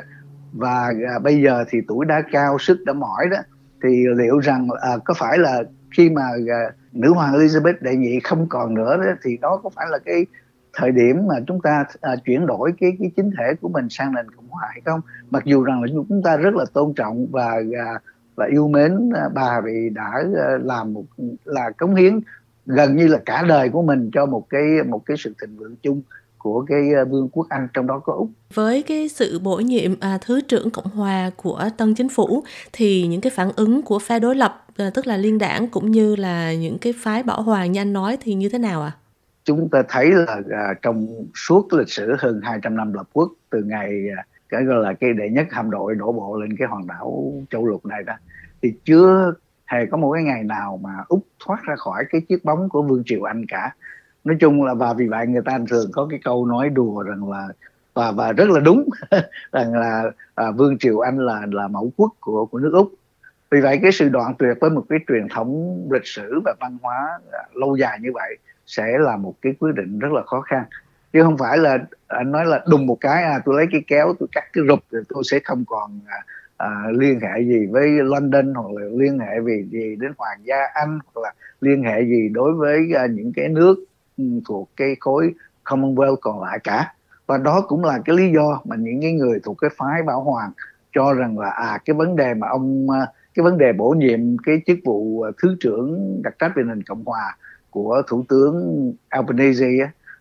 Và 0.53 0.93
bây 1.23 1.43
giờ 1.43 1.65
thì 1.69 1.79
tuổi 1.89 2.07
đã 2.07 2.23
cao, 2.33 2.59
sức 2.59 2.79
đã 2.87 2.93
mỏi 2.93 3.27
đó 3.31 3.39
thì 3.83 4.05
liệu 4.17 4.39
rằng 4.39 4.69
à, 4.81 4.91
có 5.05 5.15
phải 5.15 5.39
là 5.39 5.63
khi 5.97 6.11
mà 6.11 6.23
à, 6.49 6.61
nữ 6.93 7.13
hoàng 7.13 7.35
Elizabeth 7.35 7.75
đệ 7.81 7.97
nhị 7.97 8.21
không 8.21 8.47
còn 8.49 8.75
nữa 8.75 8.97
đó, 8.97 9.13
thì 9.23 9.37
đó 9.37 9.61
có 9.63 9.71
phải 9.71 9.87
là 9.91 9.99
cái 10.05 10.27
thời 10.73 10.93
điểm 10.93 11.27
mà 11.27 11.35
chúng 11.47 11.61
ta 11.61 11.85
à, 12.01 12.17
chuyển 12.25 12.47
đổi 12.47 12.73
cái 12.81 12.97
cái 13.01 13.11
chính 13.17 13.31
thể 13.39 13.55
của 13.61 13.69
mình 13.69 13.89
sang 13.91 14.15
nền 14.15 14.31
cộng 14.31 14.49
hòa 14.49 14.69
hay 14.71 14.81
không? 14.85 15.01
Mặc 15.31 15.45
dù 15.45 15.63
rằng 15.63 15.83
là 15.83 15.89
chúng 16.09 16.23
ta 16.25 16.37
rất 16.37 16.55
là 16.55 16.65
tôn 16.73 16.95
trọng 16.95 17.27
và 17.31 17.63
à, 17.79 18.01
và 18.35 18.47
yêu 18.47 18.69
mến 18.69 19.11
à, 19.15 19.29
bà 19.35 19.61
vì 19.61 19.91
đã 19.95 20.25
à, 20.37 20.59
làm 20.63 20.93
một 20.93 21.05
là 21.45 21.71
cống 21.71 21.95
hiến 21.95 22.21
gần 22.67 22.97
như 22.97 23.07
là 23.07 23.19
cả 23.27 23.45
đời 23.49 23.69
của 23.69 23.83
mình 23.83 24.11
cho 24.13 24.27
một 24.27 24.47
cái 24.49 24.63
một 24.87 25.07
cái 25.07 25.17
sự 25.17 25.35
thịnh 25.41 25.57
vượng 25.57 25.77
chung 25.83 26.03
của 26.43 26.65
cái 26.69 26.95
à, 26.95 27.05
vương 27.05 27.29
quốc 27.33 27.47
Anh 27.49 27.69
trong 27.75 27.87
đó 27.87 27.99
có 28.05 28.13
Úc. 28.13 28.31
Với 28.55 28.83
cái 28.83 29.09
sự 29.09 29.39
bổ 29.39 29.57
nhiệm 29.57 29.95
à, 30.01 30.19
thứ 30.27 30.41
trưởng 30.41 30.71
cộng 30.71 30.91
hòa 30.91 31.31
của 31.37 31.69
tân 31.77 31.95
chính 31.95 32.09
phủ 32.09 32.45
thì 32.73 33.07
những 33.07 33.21
cái 33.21 33.31
phản 33.31 33.51
ứng 33.57 33.83
của 33.83 33.99
phe 33.99 34.19
đối 34.19 34.35
lập 34.35 34.67
à, 34.77 34.91
tức 34.95 35.07
là 35.07 35.17
liên 35.17 35.39
đảng 35.39 35.69
cũng 35.69 35.91
như 35.91 36.17
là 36.17 36.55
những 36.55 36.79
cái 36.79 36.93
phái 36.97 37.23
bảo 37.23 37.43
hoàng 37.43 37.73
như 37.73 37.81
anh 37.81 37.93
nói 37.93 38.19
thì 38.21 38.35
như 38.35 38.49
thế 38.49 38.59
nào 38.59 38.83
ạ? 38.83 38.93
À? 38.97 38.99
chúng 39.45 39.69
ta 39.69 39.83
thấy 39.89 40.11
là 40.11 40.41
à, 40.51 40.75
trong 40.83 41.07
suốt 41.35 41.73
lịch 41.73 41.89
sử 41.89 42.17
hơn 42.19 42.41
200 42.43 42.77
năm 42.77 42.93
lập 42.93 43.09
quốc 43.13 43.33
từ 43.51 43.63
ngày 43.63 44.05
à, 44.17 44.25
cái 44.49 44.65
gọi 44.65 44.83
là 44.83 44.93
cái 44.93 45.13
đệ 45.13 45.29
nhất 45.29 45.47
hạm 45.51 45.71
đội 45.71 45.95
đổ 45.95 46.13
bộ 46.13 46.41
lên 46.41 46.57
cái 46.57 46.69
hòn 46.69 46.87
đảo 46.87 47.33
châu 47.51 47.67
lục 47.67 47.87
này 47.87 48.03
đó 48.03 48.15
thì 48.63 48.73
chưa 48.85 49.35
hề 49.67 49.87
có 49.87 49.97
một 49.97 50.13
cái 50.13 50.23
ngày 50.23 50.43
nào 50.43 50.81
mà 50.83 50.91
úc 51.09 51.27
thoát 51.45 51.63
ra 51.63 51.77
khỏi 51.77 52.05
cái 52.11 52.21
chiếc 52.29 52.45
bóng 52.45 52.69
của 52.69 52.83
vương 52.83 53.03
triều 53.07 53.23
anh 53.23 53.45
cả 53.49 53.75
nói 54.25 54.37
chung 54.41 54.65
là 54.65 54.75
và 54.75 54.93
vì 54.93 55.07
vậy 55.07 55.27
người 55.27 55.43
ta 55.45 55.59
thường 55.71 55.91
có 55.93 56.07
cái 56.11 56.21
câu 56.25 56.47
nói 56.47 56.69
đùa 56.69 57.03
rằng 57.03 57.31
là 57.31 57.49
và 57.95 58.13
và 58.13 58.33
rất 58.33 58.49
là 58.49 58.61
đúng 58.61 58.89
rằng 59.53 59.75
là 59.75 60.11
à, 60.35 60.51
vương 60.51 60.79
triều 60.79 61.01
anh 61.01 61.19
là 61.19 61.47
là 61.51 61.69
mẫu 61.69 61.93
quốc 61.97 62.13
của 62.21 62.47
của 62.47 62.59
nước 62.59 62.73
úc. 62.73 62.93
Vì 63.51 63.61
vậy 63.61 63.79
cái 63.83 63.93
sự 63.93 64.09
đoạn 64.09 64.35
tuyệt 64.39 64.57
với 64.61 64.71
một 64.71 64.85
cái 64.89 64.99
truyền 65.09 65.29
thống 65.29 65.83
lịch 65.93 66.07
sử 66.07 66.41
và 66.45 66.55
văn 66.61 66.79
hóa 66.83 67.19
à, 67.33 67.41
lâu 67.55 67.77
dài 67.77 67.99
như 68.01 68.11
vậy 68.15 68.39
sẽ 68.67 68.99
là 68.99 69.17
một 69.17 69.35
cái 69.43 69.55
quyết 69.59 69.75
định 69.75 69.99
rất 69.99 70.13
là 70.13 70.23
khó 70.23 70.41
khăn. 70.41 70.65
Chứ 71.13 71.23
không 71.23 71.39
phải 71.39 71.59
là 71.59 71.79
anh 72.09 72.33
nói 72.33 72.47
là 72.47 72.65
đùng 72.69 72.87
một 72.87 72.97
cái 73.01 73.23
à 73.23 73.41
tôi 73.45 73.55
lấy 73.57 73.67
cái 73.73 73.83
kéo 73.87 74.15
tôi 74.19 74.29
cắt 74.33 74.45
cái 74.53 74.65
rụp 74.69 74.79
rồi 74.91 75.03
tôi 75.09 75.23
sẽ 75.25 75.41
không 75.45 75.65
còn 75.67 76.01
à, 76.07 76.17
à, 76.57 76.69
liên 76.93 77.21
hệ 77.21 77.43
gì 77.43 77.67
với 77.67 77.89
London 77.91 78.55
hoặc 78.55 78.73
là 78.73 78.87
liên 78.93 79.19
hệ 79.19 79.41
vì 79.45 79.65
gì 79.71 79.97
đến 79.97 80.13
hoàng 80.19 80.39
gia 80.45 80.57
Anh 80.75 80.99
hoặc 81.05 81.23
là 81.23 81.33
liên 81.61 81.83
hệ 81.83 82.03
gì 82.05 82.29
đối 82.29 82.55
với 82.55 82.93
à, 82.97 83.07
những 83.07 83.33
cái 83.37 83.49
nước 83.49 83.85
thuộc 84.49 84.71
cái 84.77 84.97
khối 85.01 85.35
Commonwealth 85.65 86.17
còn 86.17 86.43
lại 86.43 86.59
cả. 86.65 86.95
Và 87.27 87.39
đó 87.39 87.65
cũng 87.69 87.85
là 87.85 87.99
cái 88.05 88.17
lý 88.17 88.33
do 88.33 88.61
mà 88.65 88.77
những 88.77 89.01
cái 89.01 89.13
người 89.13 89.41
thuộc 89.45 89.57
cái 89.61 89.71
phái 89.77 90.03
bảo 90.03 90.23
hoàng 90.23 90.53
cho 90.95 91.15
rằng 91.15 91.39
là 91.39 91.51
à 91.51 91.79
cái 91.85 91.95
vấn 91.95 92.17
đề 92.17 92.35
mà 92.35 92.49
ông 92.49 92.91
à, 92.91 93.07
cái 93.35 93.45
vấn 93.45 93.59
đề 93.59 93.73
bổ 93.73 93.91
nhiệm 93.91 94.39
cái 94.39 94.63
chức 94.67 94.79
vụ 94.85 95.23
à, 95.23 95.31
thứ 95.43 95.57
trưởng 95.61 96.21
đặc 96.23 96.35
trách 96.39 96.53
về 96.57 96.63
nền 96.63 96.83
cộng 96.83 97.05
hòa 97.05 97.37
của 97.71 98.03
thủ 98.09 98.25
tướng 98.29 98.93
Albanese 99.09 99.71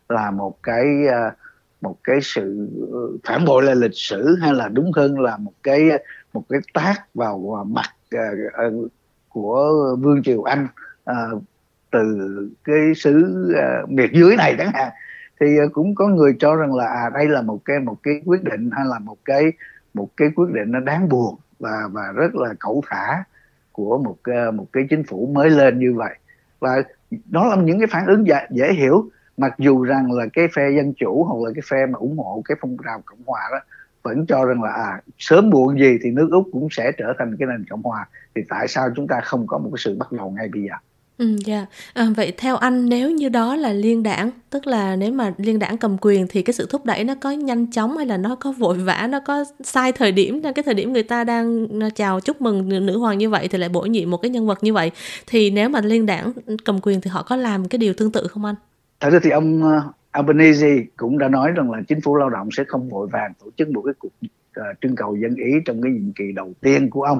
là 0.10 0.31
một 0.31 0.63
cái 0.63 1.07
à, 1.07 1.36
một 1.81 1.95
cái 2.03 2.19
sự 2.21 2.69
ừ, 2.91 3.17
phản 3.24 3.45
bội 3.45 3.63
lại 3.63 3.75
lịch 3.75 3.95
sử 3.95 4.36
hay 4.41 4.53
là 4.53 4.67
đúng 4.67 4.91
hơn 4.95 5.19
là 5.19 5.38
một 5.38 5.53
cái 5.63 5.89
một 6.33 6.43
cái 6.50 6.60
tác 6.74 6.95
vào 7.13 7.67
mặt 7.69 7.89
của 9.29 9.74
vương 10.00 10.24
triều 10.24 10.43
Anh 10.43 10.67
từ 11.91 12.50
cái 12.63 12.95
xứ 12.95 13.48
uh, 13.83 13.89
miệt 13.89 14.12
dưới 14.13 14.36
này 14.36 14.55
chẳng 14.57 14.71
hạn 14.74 14.91
thì 15.39 15.57
uh, 15.65 15.74
cũng 15.74 15.95
có 15.95 16.07
người 16.07 16.36
cho 16.39 16.55
rằng 16.55 16.75
là 16.75 16.86
à 16.86 17.10
đây 17.13 17.27
là 17.27 17.41
một 17.41 17.60
cái 17.65 17.79
một 17.79 17.98
cái 18.03 18.21
quyết 18.25 18.43
định 18.43 18.69
hay 18.71 18.86
là 18.86 19.00
một 19.00 19.17
cái 19.25 19.51
một 19.93 20.10
cái 20.17 20.29
quyết 20.36 20.50
định 20.53 20.71
nó 20.71 20.79
đáng 20.79 21.10
buồn 21.10 21.36
và 21.60 21.89
và 21.91 22.12
rất 22.15 22.36
là 22.36 22.53
cẩu 22.60 22.83
thả 22.89 23.24
của 23.71 23.98
một 23.98 24.17
uh, 24.48 24.53
một 24.53 24.65
cái 24.74 24.83
chính 24.89 25.03
phủ 25.03 25.31
mới 25.33 25.50
lên 25.50 25.79
như 25.79 25.93
vậy. 25.93 26.15
Và 26.60 26.83
đó 27.25 27.48
là 27.48 27.55
những 27.55 27.79
cái 27.79 27.88
phản 27.91 28.05
ứng 28.05 28.27
dễ, 28.27 28.48
dễ 28.50 28.74
hiểu 28.74 29.10
mặc 29.38 29.53
dù 29.57 29.83
rằng 29.83 30.12
là 30.12 30.25
cái 30.33 30.48
phe 30.53 30.69
dân 30.69 30.93
chủ 30.93 31.24
hoặc 31.24 31.48
là 31.48 31.51
cái 31.55 31.62
phe 31.69 31.86
mà 31.86 32.00
ủng 32.00 32.17
hộ 32.17 32.41
cái 32.45 32.57
phong 32.62 32.77
trào 32.86 33.01
cộng 33.05 33.24
hòa 33.25 33.41
đó 33.51 33.60
vẫn 34.03 34.25
cho 34.25 34.45
rằng 34.45 34.63
là 34.63 34.71
à 34.71 35.01
sớm 35.17 35.50
muộn 35.50 35.79
gì 35.79 35.98
thì 36.03 36.12
nước 36.12 36.29
úc 36.31 36.48
cũng 36.51 36.67
sẽ 36.71 36.91
trở 36.98 37.13
thành 37.19 37.36
cái 37.39 37.48
nền 37.48 37.65
cộng 37.69 37.81
hòa 37.81 38.07
thì 38.36 38.41
tại 38.50 38.67
sao 38.67 38.89
chúng 38.95 39.07
ta 39.07 39.21
không 39.24 39.48
có 39.48 39.57
một 39.57 39.69
cái 39.74 39.77
sự 39.77 39.98
bắt 40.00 40.12
đầu 40.12 40.31
ngay 40.31 40.50
bây 40.53 40.63
giờ? 40.63 40.75
Ừ, 41.21 41.35
yeah. 41.47 41.69
À, 41.93 42.07
vậy 42.15 42.33
theo 42.37 42.55
anh 42.55 42.89
nếu 42.89 43.11
như 43.11 43.29
đó 43.29 43.55
là 43.55 43.73
liên 43.73 44.03
đảng 44.03 44.31
tức 44.49 44.67
là 44.67 44.95
nếu 44.95 45.11
mà 45.11 45.33
liên 45.37 45.59
đảng 45.59 45.77
cầm 45.77 45.97
quyền 46.01 46.27
thì 46.29 46.41
cái 46.41 46.53
sự 46.53 46.67
thúc 46.69 46.85
đẩy 46.85 47.03
nó 47.03 47.15
có 47.21 47.31
nhanh 47.31 47.71
chóng 47.71 47.97
hay 47.97 48.05
là 48.05 48.17
nó 48.17 48.35
có 48.35 48.51
vội 48.51 48.77
vã 48.77 49.07
nó 49.09 49.19
có 49.19 49.45
sai 49.63 49.91
thời 49.91 50.11
điểm 50.11 50.41
cái 50.55 50.63
thời 50.63 50.73
điểm 50.73 50.93
người 50.93 51.03
ta 51.03 51.23
đang 51.23 51.67
à, 51.81 51.89
chào 51.95 52.19
chúc 52.19 52.41
mừng 52.41 52.85
nữ 52.85 52.97
hoàng 52.97 53.17
như 53.17 53.29
vậy 53.29 53.47
thì 53.47 53.57
lại 53.57 53.69
bổ 53.69 53.81
nhiệm 53.81 54.09
một 54.09 54.17
cái 54.17 54.29
nhân 54.29 54.47
vật 54.47 54.63
như 54.63 54.73
vậy 54.73 54.91
thì 55.27 55.51
nếu 55.51 55.69
mà 55.69 55.81
liên 55.81 56.05
đảng 56.05 56.31
cầm 56.65 56.79
quyền 56.81 57.01
thì 57.01 57.09
họ 57.09 57.23
có 57.23 57.35
làm 57.35 57.67
cái 57.67 57.79
điều 57.79 57.93
tương 57.93 58.11
tự 58.11 58.27
không 58.27 58.45
anh? 58.45 58.55
Thật 58.99 59.09
ra 59.09 59.19
thì 59.23 59.29
ông 59.29 59.63
à, 59.63 59.81
Albanese 60.11 60.83
cũng 60.97 61.17
đã 61.17 61.27
nói 61.27 61.51
rằng 61.51 61.71
là 61.71 61.81
chính 61.87 62.01
phủ 62.01 62.15
lao 62.15 62.29
động 62.29 62.49
sẽ 62.51 62.63
không 62.67 62.89
vội 62.89 63.07
vàng 63.07 63.33
tổ 63.43 63.51
chức 63.57 63.69
một 63.69 63.81
cái 63.85 63.93
cuộc 63.99 64.11
uh, 64.59 64.81
trưng 64.81 64.95
cầu 64.95 65.15
dân 65.15 65.35
ý 65.35 65.51
trong 65.65 65.81
cái 65.81 65.91
nhiệm 65.91 66.13
kỳ 66.13 66.31
đầu 66.31 66.53
tiên 66.61 66.89
của 66.89 67.03
ông 67.03 67.19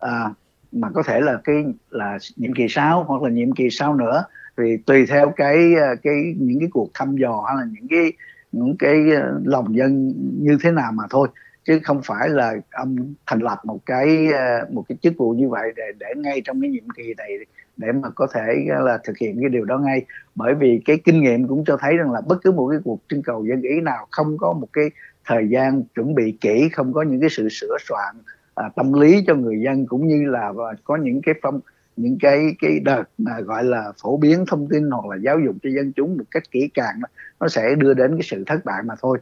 À, 0.00 0.30
mà 0.72 0.88
có 0.94 1.02
thể 1.02 1.20
là 1.20 1.40
cái, 1.44 1.64
là 1.90 2.18
nhiệm 2.36 2.54
kỳ 2.54 2.66
sau 2.68 3.04
hoặc 3.04 3.22
là 3.22 3.30
nhiệm 3.30 3.52
kỳ 3.52 3.70
sau 3.70 3.94
nữa. 3.94 4.24
Thì 4.56 4.76
tùy 4.76 5.06
theo 5.06 5.32
cái 5.36 5.74
ờ, 5.74 5.96
cái, 6.02 6.34
những 6.38 6.60
cái 6.60 6.68
cuộc 6.72 6.90
thăm 6.94 7.16
dò 7.16 7.44
hay 7.48 7.56
là 7.56 7.64
những 7.72 7.88
cái 7.90 8.12
những 8.52 8.76
cái 8.78 9.10
ờ, 9.10 9.40
lòng 9.44 9.76
dân 9.76 10.12
như 10.38 10.58
thế 10.62 10.70
nào 10.70 10.92
mà 10.92 11.04
thôi. 11.10 11.28
Chứ 11.64 11.80
không 11.84 12.00
phải 12.04 12.28
là 12.28 12.54
ông 12.70 13.14
thành 13.26 13.40
lập 13.40 13.58
một 13.64 13.78
cái 13.86 14.32
ờ, 14.32 14.66
một 14.72 14.84
cái 14.88 14.98
chức 15.02 15.14
vụ 15.16 15.30
như 15.30 15.48
vậy 15.48 15.72
để 15.76 15.84
để 15.98 16.06
ngay 16.16 16.42
trong 16.44 16.60
cái 16.60 16.70
nhiệm 16.70 16.90
kỳ 16.96 17.14
này 17.16 17.30
để 17.76 17.92
mà 17.92 18.10
có 18.10 18.26
thể 18.34 18.64
là, 18.66 18.98
thực 19.04 19.18
hiện 19.18 19.40
cái 19.40 19.48
điều 19.48 19.64
đó 19.64 19.78
ngay. 19.78 20.04
Bởi 20.34 20.54
vì 20.54 20.80
cái 20.84 20.98
kinh 21.04 21.20
nghiệm 21.20 21.48
cũng 21.48 21.64
cho 21.64 21.76
thấy 21.76 21.96
rằng 21.96 22.12
là 22.12 22.20
bất 22.20 22.36
cứ 22.42 22.52
một 22.52 22.68
cái 22.70 22.80
cuộc 22.84 23.00
trưng 23.08 23.22
cầu 23.22 23.44
dân 23.44 23.62
ý 23.62 23.80
nào 23.80 24.06
không 24.10 24.38
có 24.38 24.52
một 24.52 24.68
cái 24.72 24.90
thời 25.26 25.48
gian 25.48 25.82
chuẩn 25.94 26.14
bị 26.14 26.38
kỹ, 26.40 26.68
không 26.72 26.92
có 26.92 27.02
những 27.02 27.20
cái 27.20 27.30
sự 27.30 27.48
sửa 27.48 27.76
soạn 27.88 28.14
à, 28.60 28.68
tâm 28.76 28.92
lý 28.92 29.24
cho 29.26 29.34
người 29.34 29.60
dân 29.64 29.86
cũng 29.86 30.06
như 30.06 30.24
là 30.30 30.48
à, 30.48 30.72
có 30.84 30.96
những 30.96 31.22
cái 31.22 31.34
phong 31.42 31.60
những 31.96 32.18
cái 32.20 32.56
cái 32.60 32.80
đợt 32.84 33.04
mà 33.18 33.40
gọi 33.40 33.64
là 33.64 33.92
phổ 34.02 34.16
biến 34.16 34.44
thông 34.48 34.68
tin 34.68 34.90
hoặc 34.90 35.06
là 35.06 35.16
giáo 35.16 35.38
dục 35.38 35.56
cho 35.62 35.70
dân 35.70 35.92
chúng 35.92 36.16
một 36.16 36.24
cách 36.30 36.42
kỹ 36.50 36.70
càng 36.74 37.00
nó 37.40 37.48
sẽ 37.48 37.74
đưa 37.74 37.94
đến 37.94 38.10
cái 38.16 38.22
sự 38.22 38.44
thất 38.46 38.64
bại 38.64 38.82
mà 38.82 38.94
thôi. 39.00 39.18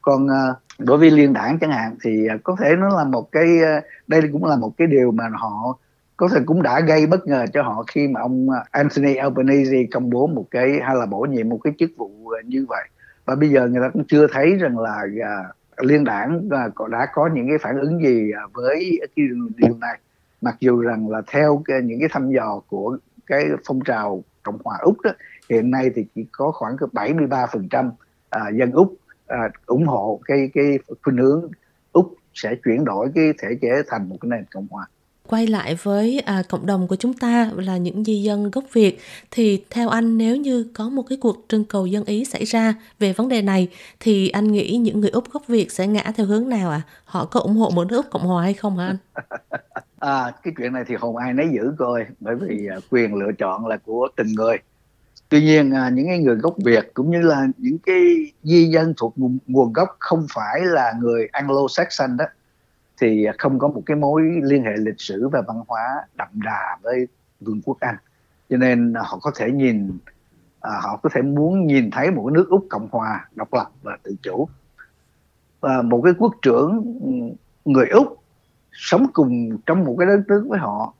Còn 0.00 0.28
à, 0.28 0.54
đối 0.78 0.98
với 0.98 1.10
liên 1.10 1.32
đảng 1.32 1.58
chẳng 1.58 1.70
hạn 1.70 1.96
thì 2.04 2.26
à, 2.26 2.36
có 2.44 2.56
thể 2.60 2.76
nó 2.78 2.88
là 2.96 3.04
một 3.04 3.32
cái 3.32 3.46
đây 4.06 4.22
cũng 4.32 4.44
là 4.44 4.56
một 4.56 4.72
cái 4.76 4.86
điều 4.86 5.10
mà 5.10 5.24
họ 5.32 5.78
có 6.16 6.28
thể 6.28 6.40
cũng 6.46 6.62
đã 6.62 6.80
gây 6.80 7.06
bất 7.06 7.26
ngờ 7.26 7.44
cho 7.52 7.62
họ 7.62 7.84
khi 7.86 8.08
mà 8.08 8.20
ông 8.20 8.48
Anthony 8.70 9.14
Albanese 9.14 9.84
công 9.92 10.10
bố 10.10 10.26
một 10.26 10.46
cái 10.50 10.80
hay 10.82 10.96
là 10.96 11.06
bổ 11.06 11.20
nhiệm 11.20 11.48
một 11.48 11.58
cái 11.64 11.72
chức 11.78 11.90
vụ 11.96 12.32
như 12.44 12.66
vậy. 12.68 12.84
Và 13.24 13.34
bây 13.34 13.48
giờ 13.48 13.68
người 13.68 13.80
ta 13.82 13.88
cũng 13.92 14.04
chưa 14.08 14.26
thấy 14.32 14.54
rằng 14.54 14.78
là 14.78 15.02
liên 15.82 16.04
đảng 16.04 16.48
uh, 16.76 16.88
đã 16.88 17.06
có 17.12 17.30
những 17.34 17.48
cái 17.48 17.58
phản 17.58 17.80
ứng 17.80 18.02
gì 18.02 18.30
à, 18.36 18.42
với 18.52 19.00
cái 19.16 19.26
điều 19.56 19.76
này? 19.80 19.98
Mặc 20.40 20.56
dù 20.60 20.80
rằng 20.80 21.10
là 21.10 21.22
theo 21.26 21.62
cái, 21.64 21.82
những 21.82 22.00
cái 22.00 22.08
thăm 22.12 22.30
dò 22.30 22.60
của 22.68 22.98
cái 23.26 23.44
phong 23.66 23.80
trào 23.84 24.22
cộng 24.42 24.58
hòa 24.64 24.78
úc 24.82 25.00
đó 25.00 25.10
hiện 25.50 25.70
nay 25.70 25.90
thì 25.94 26.06
chỉ 26.14 26.26
có 26.32 26.52
khoảng 26.52 26.76
73% 26.76 27.90
à, 28.30 28.50
dân 28.54 28.72
úc 28.72 28.94
à, 29.26 29.48
ủng 29.66 29.86
hộ 29.86 30.20
cái 30.24 30.50
cái 30.54 30.78
khuynh 31.02 31.16
hướng 31.16 31.50
úc 31.92 32.14
sẽ 32.34 32.54
chuyển 32.64 32.84
đổi 32.84 33.08
cái 33.14 33.32
thể 33.38 33.48
chế 33.62 33.82
thành 33.88 34.08
một 34.08 34.16
cái 34.20 34.28
nền 34.28 34.44
cộng 34.50 34.66
hòa 34.70 34.86
quay 35.26 35.46
lại 35.46 35.76
với 35.82 36.18
à, 36.18 36.42
cộng 36.48 36.66
đồng 36.66 36.88
của 36.88 36.96
chúng 36.96 37.14
ta 37.14 37.50
là 37.56 37.76
những 37.76 38.04
di 38.04 38.22
dân 38.22 38.50
gốc 38.50 38.64
Việt 38.72 38.98
thì 39.30 39.64
theo 39.70 39.88
anh 39.88 40.18
nếu 40.18 40.36
như 40.36 40.66
có 40.74 40.88
một 40.88 41.02
cái 41.08 41.18
cuộc 41.20 41.44
trưng 41.48 41.64
cầu 41.64 41.86
dân 41.86 42.04
ý 42.04 42.24
xảy 42.24 42.44
ra 42.44 42.74
về 42.98 43.12
vấn 43.12 43.28
đề 43.28 43.42
này 43.42 43.68
thì 44.00 44.28
anh 44.28 44.52
nghĩ 44.52 44.76
những 44.76 45.00
người 45.00 45.10
Úc 45.10 45.32
gốc 45.32 45.42
Việt 45.46 45.72
sẽ 45.72 45.86
ngã 45.86 46.12
theo 46.16 46.26
hướng 46.26 46.48
nào 46.48 46.70
ạ? 46.70 46.82
À? 46.86 46.88
Họ 47.04 47.24
có 47.24 47.40
ủng 47.40 47.56
hộ 47.56 47.70
một 47.70 47.84
nước 47.84 47.96
Úc 47.96 48.10
Cộng 48.10 48.26
hòa 48.26 48.42
hay 48.42 48.54
không 48.54 48.78
hả 48.78 48.86
anh? 48.86 48.96
à, 49.98 50.32
cái 50.42 50.54
chuyện 50.58 50.72
này 50.72 50.84
thì 50.86 50.96
không 50.96 51.16
ai 51.16 51.32
nấy 51.32 51.48
giữ 51.52 51.72
coi 51.78 52.06
bởi 52.20 52.34
vì 52.36 52.66
à, 52.66 52.76
quyền 52.90 53.14
lựa 53.14 53.32
chọn 53.38 53.66
là 53.66 53.76
của 53.76 54.08
từng 54.16 54.32
người 54.36 54.56
tuy 55.28 55.42
nhiên 55.42 55.74
à, 55.74 55.90
những 55.94 56.06
cái 56.06 56.18
người 56.18 56.36
gốc 56.36 56.54
Việt 56.64 56.90
cũng 56.94 57.10
như 57.10 57.20
là 57.20 57.46
những 57.58 57.78
cái 57.78 58.02
di 58.42 58.64
dân 58.64 58.94
thuộc 58.96 59.14
nguồn 59.46 59.72
gốc 59.72 59.96
không 59.98 60.26
phải 60.34 60.60
là 60.60 60.92
người 61.00 61.28
Anglo-Saxon 61.32 62.16
đó 62.16 62.24
thì 63.02 63.26
không 63.38 63.58
có 63.58 63.68
một 63.68 63.82
cái 63.86 63.96
mối 63.96 64.22
liên 64.42 64.62
hệ 64.62 64.70
lịch 64.76 65.00
sử 65.00 65.28
và 65.28 65.42
văn 65.46 65.56
hóa 65.68 65.82
đậm 66.14 66.28
đà 66.44 66.78
với 66.82 67.06
vương 67.40 67.60
quốc 67.64 67.76
Anh. 67.80 67.96
Cho 68.50 68.56
nên 68.56 68.94
họ 68.96 69.18
có 69.22 69.30
thể 69.36 69.50
nhìn 69.50 69.98
à, 70.60 70.70
họ 70.82 70.96
có 71.02 71.08
thể 71.14 71.22
muốn 71.22 71.66
nhìn 71.66 71.90
thấy 71.90 72.10
một 72.10 72.24
cái 72.26 72.34
nước 72.34 72.48
Úc 72.48 72.66
cộng 72.70 72.88
hòa 72.90 73.28
độc 73.34 73.54
lập 73.54 73.70
và 73.82 73.98
tự 74.02 74.16
chủ. 74.22 74.48
Và 75.60 75.82
một 75.82 76.02
cái 76.04 76.12
quốc 76.18 76.34
trưởng 76.42 76.98
ừ, 77.02 77.10
người 77.64 77.86
Úc 77.88 78.22
sống 78.72 79.06
cùng 79.12 79.58
trong 79.66 79.84
một 79.84 79.96
cái 79.98 80.06
đất 80.06 80.22
nước 80.28 80.46
với 80.48 80.58
họ 80.58 80.94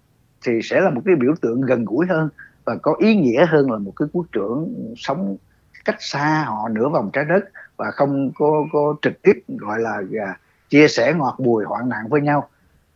thì 0.47 0.61
sẽ 0.63 0.81
là 0.81 0.91
một 0.91 1.01
cái 1.05 1.15
biểu 1.17 1.35
tượng 1.41 1.61
gần 1.61 1.85
gũi 1.85 2.07
hơn 2.07 2.29
và 2.65 2.77
có 2.83 2.95
ý 2.99 3.17
nghĩa 3.17 3.47
hơn 3.47 3.71
là 3.71 3.79
một 3.79 3.93
cái 3.97 4.09
quốc 4.13 4.27
trưởng 4.33 4.75
sống 4.97 5.37
cách 5.85 5.97
xa 5.99 6.45
họ 6.47 6.69
nửa 6.69 6.89
vòng 6.89 7.11
trái 7.13 7.25
đất 7.25 7.45
và 7.77 7.91
không 7.91 8.31
có 8.35 8.67
có 8.73 8.97
trực 9.03 9.23
tiếp 9.23 9.45
gọi 9.49 9.81
là 9.81 9.99
uh, 10.05 10.37
chia 10.73 10.89
sẻ 10.89 11.15
ngọt 11.17 11.35
bùi 11.39 11.65
hoạn 11.65 11.89
nạn 11.89 12.09
với 12.09 12.21
nhau 12.21 12.49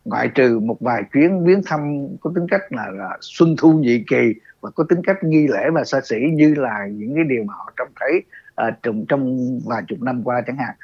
ngoại 0.05 0.29
trừ 0.29 0.59
một 0.59 0.77
vài 0.81 1.03
chuyến 1.13 1.45
viếng 1.45 1.63
thăm 1.67 2.09
có 2.21 2.33
tính 2.35 2.47
cách 2.51 2.61
là, 2.71 2.87
là 2.91 3.19
xuân 3.21 3.55
thu 3.59 3.73
nhị 3.73 4.05
kỳ 4.11 4.35
và 4.61 4.71
có 4.71 4.85
tính 4.89 5.03
cách 5.07 5.25
nghi 5.25 5.47
lễ 5.47 5.71
và 5.73 5.85
xa 5.85 6.01
xỉ 6.05 6.17
như 6.33 6.55
là 6.55 6.87
những 6.93 7.15
cái 7.15 7.25
điều 7.25 7.45
mà 7.45 7.55
họ 7.55 7.73
trông 7.77 7.89
thấy 8.01 8.23
uh, 8.69 8.75
trong 8.83 9.05
trong 9.09 9.39
vài 9.67 9.83
chục 9.89 10.03
năm 10.03 10.23
qua 10.25 10.43
chẳng 10.47 10.57
hạn 10.57 10.75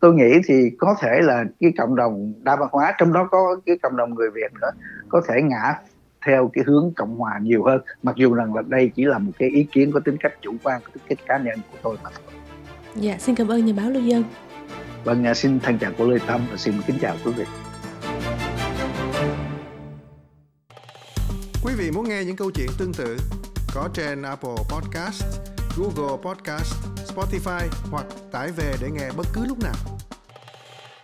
tôi 0.00 0.14
nghĩ 0.14 0.40
thì 0.46 0.70
có 0.78 0.96
thể 1.00 1.20
là 1.22 1.44
cái 1.60 1.72
cộng 1.78 1.96
đồng 1.96 2.32
đa 2.42 2.56
văn 2.56 2.68
hóa 2.72 2.94
trong 2.98 3.12
đó 3.12 3.28
có 3.30 3.56
cái 3.66 3.78
cộng 3.82 3.96
đồng 3.96 4.14
người 4.14 4.30
Việt 4.34 4.52
nữa 4.60 4.70
có 5.08 5.22
thể 5.28 5.42
ngã 5.42 5.74
theo 6.26 6.50
cái 6.52 6.64
hướng 6.66 6.92
cộng 6.96 7.18
hòa 7.18 7.38
nhiều 7.42 7.64
hơn 7.64 7.80
mặc 8.02 8.16
dù 8.16 8.34
rằng 8.34 8.54
là 8.54 8.62
đây 8.68 8.90
chỉ 8.94 9.04
là 9.04 9.18
một 9.18 9.32
cái 9.38 9.48
ý 9.48 9.66
kiến 9.72 9.92
có 9.92 10.00
tính 10.00 10.16
cách 10.20 10.32
chủ 10.40 10.54
quan 10.62 10.80
có 10.84 10.90
tính 10.94 11.02
cách 11.08 11.18
cá 11.26 11.38
nhân 11.38 11.58
của 11.72 11.78
tôi 11.82 11.96
mà 12.04 12.10
thôi. 12.14 12.34
Dạ 12.96 13.16
xin 13.18 13.34
cảm 13.34 13.48
ơn 13.48 13.66
nhà 13.66 13.72
báo 13.76 13.90
Lưu 13.90 14.02
Dân. 14.02 14.24
Vâng, 15.04 15.24
à, 15.24 15.34
xin 15.34 15.60
thân 15.60 15.78
chào 15.78 15.92
của 15.98 16.04
Lê 16.04 16.18
Tâm 16.26 16.46
và 16.50 16.56
xin 16.56 16.74
kính 16.86 16.98
chào 17.00 17.16
quý 17.24 17.32
vị. 17.32 17.44
Quý 21.64 21.74
vị 21.78 21.90
muốn 21.90 22.08
nghe 22.08 22.24
những 22.24 22.36
câu 22.36 22.50
chuyện 22.50 22.68
tương 22.78 22.92
tự 22.92 23.16
có 23.74 23.88
trên 23.94 24.22
Apple 24.22 24.56
Podcast, 24.68 25.24
Google 25.76 26.16
Podcast, 26.22 26.74
Spotify 27.14 27.68
hoặc 27.90 28.06
tải 28.32 28.52
về 28.52 28.74
để 28.80 28.90
nghe 28.90 29.10
bất 29.16 29.26
cứ 29.32 29.44
lúc 29.46 29.58
nào. 29.62 29.74